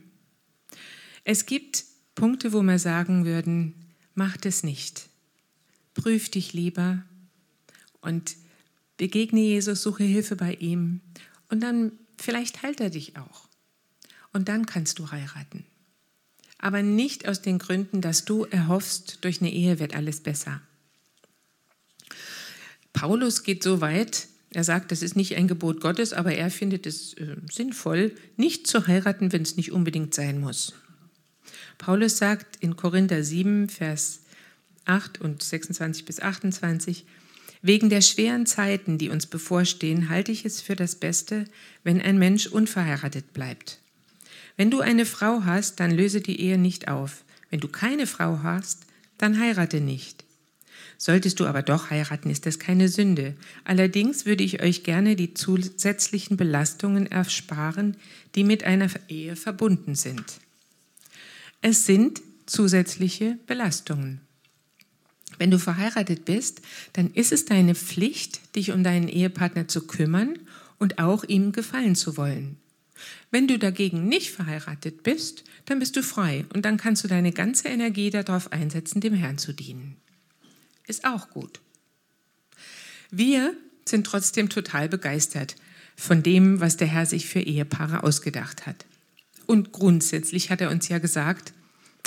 Es 1.23 1.47
gibt 1.47 1.85
Punkte, 2.13 2.53
wo 2.53 2.61
wir 2.61 2.77
sagen 2.77 3.25
würden, 3.25 3.73
macht 4.13 4.45
es 4.45 4.63
nicht 4.63 5.10
prüf 5.93 6.29
dich 6.29 6.53
lieber 6.53 7.03
und 8.01 8.35
begegne 8.97 9.41
Jesus, 9.41 9.81
suche 9.81 10.03
Hilfe 10.03 10.35
bei 10.35 10.53
ihm 10.55 11.01
und 11.49 11.61
dann 11.61 11.93
vielleicht 12.17 12.63
heilt 12.63 12.79
er 12.79 12.89
dich 12.89 13.17
auch. 13.17 13.47
Und 14.33 14.47
dann 14.47 14.65
kannst 14.65 14.99
du 14.99 15.11
heiraten. 15.11 15.65
Aber 16.57 16.83
nicht 16.83 17.27
aus 17.27 17.41
den 17.41 17.57
Gründen, 17.57 18.01
dass 18.01 18.23
du 18.23 18.45
erhoffst, 18.45 19.19
durch 19.21 19.41
eine 19.41 19.51
Ehe 19.51 19.79
wird 19.79 19.95
alles 19.95 20.21
besser. 20.21 20.61
Paulus 22.93 23.43
geht 23.43 23.63
so 23.63 23.81
weit, 23.81 24.27
er 24.53 24.63
sagt, 24.63 24.91
das 24.91 25.01
ist 25.01 25.15
nicht 25.15 25.35
ein 25.35 25.47
Gebot 25.47 25.79
Gottes, 25.81 26.13
aber 26.13 26.33
er 26.33 26.51
findet 26.51 26.85
es 26.85 27.13
äh, 27.13 27.37
sinnvoll, 27.49 28.13
nicht 28.35 28.67
zu 28.67 28.85
heiraten, 28.85 29.31
wenn 29.31 29.41
es 29.41 29.55
nicht 29.55 29.71
unbedingt 29.71 30.13
sein 30.13 30.39
muss. 30.39 30.73
Paulus 31.77 32.17
sagt 32.17 32.57
in 32.57 32.75
Korinther 32.75 33.23
7, 33.23 33.69
Vers 33.69 34.20
8 34.85 35.21
und 35.21 35.43
26 35.43 36.05
bis 36.05 36.19
28, 36.19 37.05
Wegen 37.61 37.89
der 37.89 38.01
schweren 38.01 38.45
Zeiten, 38.47 38.97
die 38.97 39.09
uns 39.09 39.27
bevorstehen, 39.27 40.09
halte 40.09 40.31
ich 40.31 40.45
es 40.45 40.61
für 40.61 40.75
das 40.75 40.95
Beste, 40.95 41.45
wenn 41.83 42.01
ein 42.01 42.17
Mensch 42.17 42.47
unverheiratet 42.47 43.33
bleibt. 43.33 43.79
Wenn 44.57 44.71
du 44.71 44.81
eine 44.81 45.05
Frau 45.05 45.43
hast, 45.45 45.79
dann 45.79 45.91
löse 45.91 46.21
die 46.21 46.41
Ehe 46.41 46.57
nicht 46.57 46.87
auf. 46.87 47.23
Wenn 47.51 47.59
du 47.59 47.67
keine 47.67 48.07
Frau 48.07 48.39
hast, 48.41 48.85
dann 49.17 49.39
heirate 49.39 49.79
nicht. 49.79 50.23
Solltest 50.97 51.39
du 51.39 51.45
aber 51.45 51.61
doch 51.61 51.89
heiraten, 51.89 52.29
ist 52.29 52.45
das 52.45 52.59
keine 52.59 52.87
Sünde. 52.87 53.35
Allerdings 53.63 54.25
würde 54.25 54.43
ich 54.43 54.61
euch 54.61 54.83
gerne 54.83 55.15
die 55.15 55.33
zusätzlichen 55.33 56.37
Belastungen 56.37 57.07
ersparen, 57.07 57.95
die 58.35 58.43
mit 58.43 58.63
einer 58.63 58.89
Ehe 59.07 59.35
verbunden 59.35 59.95
sind. 59.95 60.23
Es 61.61 61.85
sind 61.85 62.21
zusätzliche 62.45 63.37
Belastungen. 63.47 64.21
Wenn 65.41 65.49
du 65.49 65.57
verheiratet 65.57 66.23
bist, 66.25 66.61
dann 66.93 67.11
ist 67.15 67.31
es 67.31 67.45
deine 67.45 67.73
Pflicht, 67.73 68.55
dich 68.55 68.73
um 68.73 68.83
deinen 68.83 69.07
Ehepartner 69.07 69.67
zu 69.67 69.87
kümmern 69.87 70.37
und 70.77 70.99
auch 70.99 71.23
ihm 71.23 71.51
gefallen 71.51 71.95
zu 71.95 72.15
wollen. 72.15 72.57
Wenn 73.31 73.47
du 73.47 73.57
dagegen 73.57 74.07
nicht 74.07 74.29
verheiratet 74.29 75.01
bist, 75.01 75.43
dann 75.65 75.79
bist 75.79 75.95
du 75.95 76.03
frei 76.03 76.45
und 76.53 76.63
dann 76.63 76.77
kannst 76.77 77.03
du 77.03 77.07
deine 77.07 77.31
ganze 77.31 77.69
Energie 77.69 78.11
darauf 78.11 78.51
einsetzen, 78.51 79.01
dem 79.01 79.15
Herrn 79.15 79.39
zu 79.39 79.51
dienen. 79.51 79.95
Ist 80.85 81.05
auch 81.05 81.31
gut. 81.31 81.59
Wir 83.09 83.55
sind 83.83 84.05
trotzdem 84.05 84.47
total 84.47 84.89
begeistert 84.89 85.55
von 85.95 86.21
dem, 86.21 86.59
was 86.59 86.77
der 86.77 86.87
Herr 86.87 87.07
sich 87.07 87.25
für 87.25 87.41
Ehepaare 87.41 88.03
ausgedacht 88.03 88.67
hat. 88.67 88.85
Und 89.47 89.71
grundsätzlich 89.71 90.51
hat 90.51 90.61
er 90.61 90.69
uns 90.69 90.87
ja 90.87 90.99
gesagt, 90.99 91.51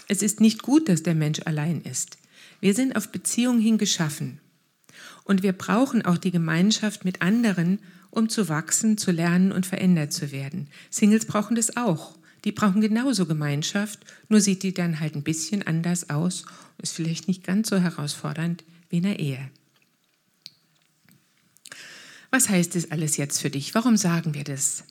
es 0.06 0.22
ist 0.22 0.40
nicht 0.40 0.62
gut, 0.62 0.88
dass 0.88 1.02
der 1.02 1.16
Mensch 1.16 1.40
allein 1.44 1.80
ist. 1.80 2.16
Wir 2.64 2.72
sind 2.72 2.96
auf 2.96 3.10
Beziehung 3.10 3.60
hin 3.60 3.76
geschaffen. 3.76 4.40
Und 5.24 5.42
wir 5.42 5.52
brauchen 5.52 6.02
auch 6.02 6.16
die 6.16 6.30
Gemeinschaft 6.30 7.04
mit 7.04 7.20
anderen, 7.20 7.78
um 8.08 8.30
zu 8.30 8.48
wachsen, 8.48 8.96
zu 8.96 9.10
lernen 9.10 9.52
und 9.52 9.66
verändert 9.66 10.14
zu 10.14 10.32
werden. 10.32 10.68
Singles 10.88 11.26
brauchen 11.26 11.56
das 11.56 11.76
auch. 11.76 12.16
Die 12.46 12.52
brauchen 12.52 12.80
genauso 12.80 13.26
Gemeinschaft, 13.26 13.98
nur 14.30 14.40
sieht 14.40 14.62
die 14.62 14.72
dann 14.72 14.98
halt 14.98 15.14
ein 15.14 15.22
bisschen 15.22 15.62
anders 15.62 16.08
aus 16.08 16.44
und 16.78 16.84
ist 16.84 16.94
vielleicht 16.94 17.28
nicht 17.28 17.44
ganz 17.44 17.68
so 17.68 17.76
herausfordernd 17.76 18.64
wie 18.88 18.96
in 18.96 19.02
der 19.02 19.18
Ehe. 19.18 19.50
Was 22.30 22.48
heißt 22.48 22.76
das 22.76 22.90
alles 22.90 23.18
jetzt 23.18 23.42
für 23.42 23.50
dich? 23.50 23.74
Warum 23.74 23.98
sagen 23.98 24.32
wir 24.32 24.44
das? 24.44 24.84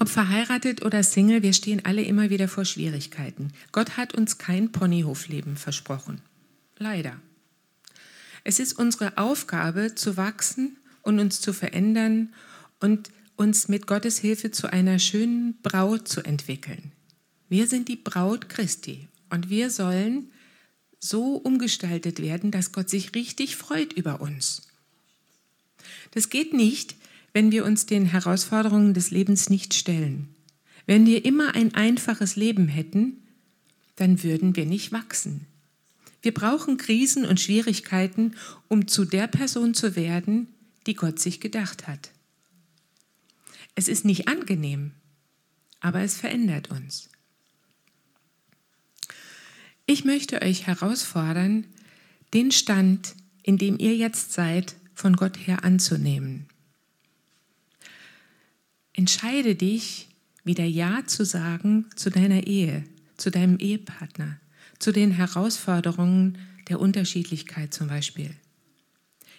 Ob 0.00 0.08
verheiratet 0.08 0.82
oder 0.82 1.02
Single, 1.02 1.42
wir 1.42 1.52
stehen 1.52 1.84
alle 1.84 2.02
immer 2.02 2.30
wieder 2.30 2.48
vor 2.48 2.64
Schwierigkeiten. 2.64 3.52
Gott 3.70 3.98
hat 3.98 4.14
uns 4.14 4.38
kein 4.38 4.72
Ponyhofleben 4.72 5.58
versprochen. 5.58 6.22
Leider. 6.78 7.20
Es 8.42 8.60
ist 8.60 8.78
unsere 8.78 9.18
Aufgabe 9.18 9.94
zu 9.94 10.16
wachsen 10.16 10.78
und 11.02 11.20
uns 11.20 11.42
zu 11.42 11.52
verändern 11.52 12.32
und 12.80 13.10
uns 13.36 13.68
mit 13.68 13.86
Gottes 13.86 14.18
Hilfe 14.18 14.50
zu 14.50 14.72
einer 14.72 14.98
schönen 14.98 15.60
Braut 15.60 16.08
zu 16.08 16.22
entwickeln. 16.22 16.92
Wir 17.50 17.66
sind 17.66 17.88
die 17.88 17.96
Braut 17.96 18.48
Christi 18.48 19.06
und 19.28 19.50
wir 19.50 19.68
sollen 19.68 20.30
so 20.98 21.34
umgestaltet 21.36 22.22
werden, 22.22 22.50
dass 22.50 22.72
Gott 22.72 22.88
sich 22.88 23.14
richtig 23.14 23.56
freut 23.56 23.92
über 23.92 24.22
uns. 24.22 24.62
Das 26.12 26.30
geht 26.30 26.54
nicht, 26.54 26.96
wenn 27.32 27.52
wir 27.52 27.64
uns 27.64 27.86
den 27.86 28.06
Herausforderungen 28.06 28.94
des 28.94 29.10
Lebens 29.10 29.50
nicht 29.50 29.74
stellen. 29.74 30.28
Wenn 30.86 31.06
wir 31.06 31.24
immer 31.24 31.54
ein 31.54 31.74
einfaches 31.74 32.36
Leben 32.36 32.68
hätten, 32.68 33.22
dann 33.96 34.22
würden 34.22 34.56
wir 34.56 34.66
nicht 34.66 34.92
wachsen. 34.92 35.46
Wir 36.22 36.34
brauchen 36.34 36.76
Krisen 36.76 37.24
und 37.24 37.40
Schwierigkeiten, 37.40 38.34
um 38.68 38.88
zu 38.88 39.04
der 39.04 39.26
Person 39.26 39.74
zu 39.74 39.96
werden, 39.96 40.48
die 40.86 40.94
Gott 40.94 41.18
sich 41.18 41.40
gedacht 41.40 41.86
hat. 41.86 42.10
Es 43.74 43.88
ist 43.88 44.04
nicht 44.04 44.28
angenehm, 44.28 44.92
aber 45.80 46.00
es 46.00 46.16
verändert 46.16 46.70
uns. 46.70 47.08
Ich 49.86 50.04
möchte 50.04 50.42
euch 50.42 50.66
herausfordern, 50.66 51.66
den 52.34 52.52
Stand, 52.52 53.14
in 53.42 53.58
dem 53.58 53.78
ihr 53.78 53.96
jetzt 53.96 54.32
seid, 54.32 54.76
von 54.94 55.16
Gott 55.16 55.36
her 55.38 55.64
anzunehmen. 55.64 56.46
Entscheide 58.92 59.54
dich, 59.54 60.08
wieder 60.44 60.64
Ja 60.64 61.06
zu 61.06 61.24
sagen 61.24 61.86
zu 61.96 62.10
deiner 62.10 62.46
Ehe, 62.46 62.84
zu 63.16 63.30
deinem 63.30 63.58
Ehepartner, 63.58 64.40
zu 64.78 64.92
den 64.92 65.10
Herausforderungen 65.10 66.38
der 66.68 66.80
Unterschiedlichkeit 66.80 67.74
zum 67.74 67.88
Beispiel. 67.88 68.34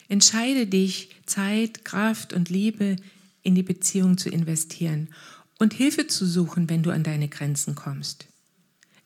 Entscheide 0.07 0.67
dich, 0.67 1.09
Zeit, 1.25 1.85
Kraft 1.85 2.33
und 2.33 2.49
Liebe 2.49 2.97
in 3.43 3.55
die 3.55 3.63
Beziehung 3.63 4.17
zu 4.17 4.29
investieren 4.29 5.07
und 5.57 5.73
Hilfe 5.73 6.07
zu 6.07 6.25
suchen, 6.25 6.69
wenn 6.69 6.83
du 6.83 6.91
an 6.91 7.03
deine 7.03 7.29
Grenzen 7.29 7.75
kommst. 7.75 8.27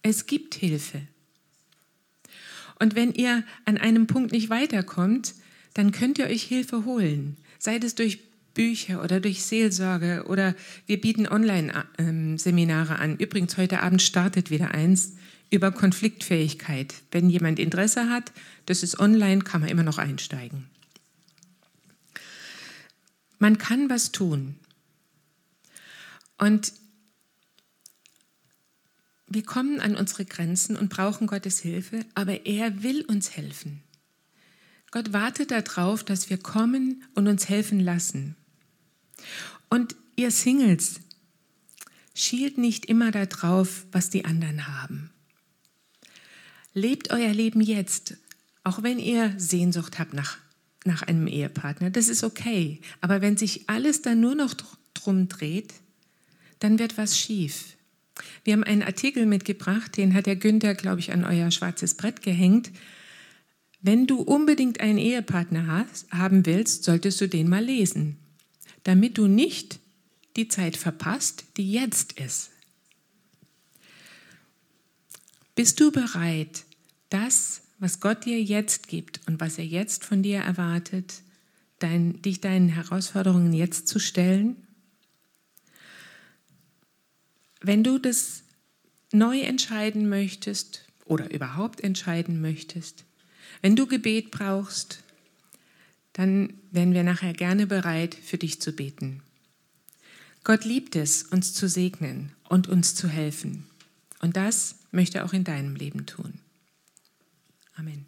Es 0.02 0.26
gibt 0.26 0.56
Hilfe. 0.56 1.02
Und 2.80 2.96
wenn 2.96 3.14
ihr 3.14 3.44
an 3.66 3.78
einem 3.78 4.08
Punkt 4.08 4.32
nicht 4.32 4.50
weiterkommt, 4.50 5.36
dann 5.74 5.92
könnt 5.92 6.18
ihr 6.18 6.26
euch 6.26 6.44
Hilfe 6.44 6.86
holen. 6.86 7.38
Sei 7.60 7.78
es 7.78 7.96
durch 7.96 8.25
Bücher 8.56 9.04
oder 9.04 9.20
durch 9.20 9.44
Seelsorge 9.44 10.26
oder 10.28 10.56
wir 10.88 11.00
bieten 11.00 11.28
Online-Seminare 11.28 12.98
an. 12.98 13.18
Übrigens, 13.18 13.58
heute 13.58 13.84
Abend 13.84 14.02
startet 14.02 14.50
wieder 14.50 14.72
eins 14.72 15.14
über 15.52 15.72
Konfliktfähigkeit. 15.72 16.96
Wenn 17.12 17.30
jemand 17.30 17.60
Interesse 17.60 18.10
hat, 18.10 18.32
das 18.66 18.82
ist 18.82 19.00
online, 19.00 19.44
kann 19.44 19.62
man 19.62 19.70
immer 19.70 19.84
noch 19.84 20.00
einsteigen. 20.00 20.66
Man 23.38 23.60
kann 23.60 23.90
was 23.90 24.12
tun. 24.12 24.56
Und 26.38 26.74
wir 29.28 29.44
kommen 29.44 29.80
an 29.80 29.96
unsere 29.96 30.26
Grenzen 30.26 30.76
und 30.76 30.90
brauchen 30.90 31.28
Gottes 31.28 31.60
Hilfe, 31.60 32.06
aber 32.16 32.46
er 32.46 32.84
will 32.84 33.04
uns 33.04 33.36
helfen. 33.36 33.84
Gott 34.92 35.14
wartet 35.14 35.52
darauf, 35.52 36.04
dass 36.04 36.30
wir 36.30 36.38
kommen 36.38 37.04
und 37.16 37.28
uns 37.28 37.50
helfen 37.50 37.80
lassen. 37.80 38.36
Und 39.70 39.96
ihr 40.16 40.32
Singles, 40.32 41.00
schielt 42.16 42.58
nicht 42.58 42.86
immer 42.86 43.12
darauf, 43.12 43.86
was 43.92 44.10
die 44.10 44.26
anderen 44.26 44.68
haben. 44.68 45.12
Lebt 46.74 47.12
euer 47.12 47.34
Leben 47.34 47.62
jetzt, 47.62 48.18
auch 48.64 48.82
wenn 48.82 48.98
ihr 48.98 49.34
Sehnsucht 49.38 50.00
habt 50.00 50.14
nach, 50.14 50.38
nach 50.86 51.04
einem 51.04 51.28
Ehepartner. 51.28 51.90
Das 51.92 52.08
ist 52.08 52.24
okay. 52.24 52.82
Aber 53.02 53.22
wenn 53.22 53.38
sich 53.38 53.70
alles 53.70 54.02
dann 54.02 54.22
nur 54.22 54.36
noch 54.36 54.56
drum 54.94 55.28
dreht, 55.28 55.74
dann 56.60 56.80
wird 56.80 56.98
was 56.98 57.20
schief. 57.20 57.76
Wir 58.46 58.54
haben 58.54 58.64
einen 58.64 58.84
Artikel 58.84 59.26
mitgebracht, 59.26 59.98
den 59.98 60.14
hat 60.14 60.26
der 60.26 60.38
Günther, 60.38 60.74
glaube 60.74 61.02
ich, 61.02 61.12
an 61.12 61.26
euer 61.26 61.52
schwarzes 61.52 61.96
Brett 61.96 62.22
gehängt. 62.22 62.72
Wenn 63.82 64.08
du 64.08 64.22
unbedingt 64.22 64.80
einen 64.80 64.98
Ehepartner 64.98 65.68
hast, 65.68 66.10
haben 66.12 66.46
willst, 66.46 66.86
solltest 66.86 67.20
du 67.20 67.28
den 67.28 67.50
mal 67.50 67.64
lesen 67.64 68.18
damit 68.86 69.18
du 69.18 69.28
nicht 69.28 69.80
die 70.38 70.48
Zeit 70.48 70.78
verpasst, 70.78 71.44
die 71.58 71.72
jetzt 71.72 72.14
ist. 72.14 72.52
Bist 75.56 75.80
du 75.80 75.92
bereit, 75.92 76.66
das, 77.10 77.62
was 77.80 78.00
Gott 78.00 78.26
dir 78.26 78.42
jetzt 78.42 78.88
gibt 78.88 79.22
und 79.28 79.42
was 79.42 79.58
er 79.58 79.66
jetzt 79.66 80.06
von 80.06 80.22
dir 80.22 80.40
erwartet, 80.40 81.22
dein, 81.80 82.22
dich 82.22 82.42
deinen 82.42 82.70
Herausforderungen 82.70 83.54
jetzt 83.54 83.88
zu 83.88 84.00
stellen? 84.00 84.56
Wenn 87.62 87.84
du 87.84 87.98
das 87.98 88.44
neu 89.12 89.40
entscheiden 89.40 90.10
möchtest 90.10 90.86
oder 91.06 91.32
überhaupt 91.32 91.82
entscheiden 91.82 92.40
möchtest, 92.40 93.04
wenn 93.62 93.76
du 93.76 93.88
Gebet 93.88 94.30
brauchst, 94.30 95.05
dann 96.16 96.54
wären 96.72 96.94
wir 96.94 97.04
nachher 97.04 97.34
gerne 97.34 97.68
bereit, 97.68 98.16
für 98.16 98.38
dich 98.38 98.62
zu 98.62 98.72
beten. 98.72 99.22
Gott 100.46 100.64
liebt 100.64 100.96
es, 100.96 101.24
uns 101.24 101.54
zu 101.54 101.68
segnen 101.68 102.32
und 102.48 102.70
uns 102.70 102.96
zu 102.96 103.10
helfen. 103.10 103.66
Und 104.22 104.38
das 104.38 104.76
möchte 104.92 105.18
er 105.18 105.26
auch 105.26 105.34
in 105.34 105.44
deinem 105.44 105.76
Leben 105.76 106.06
tun. 106.06 106.40
Amen. 107.76 108.06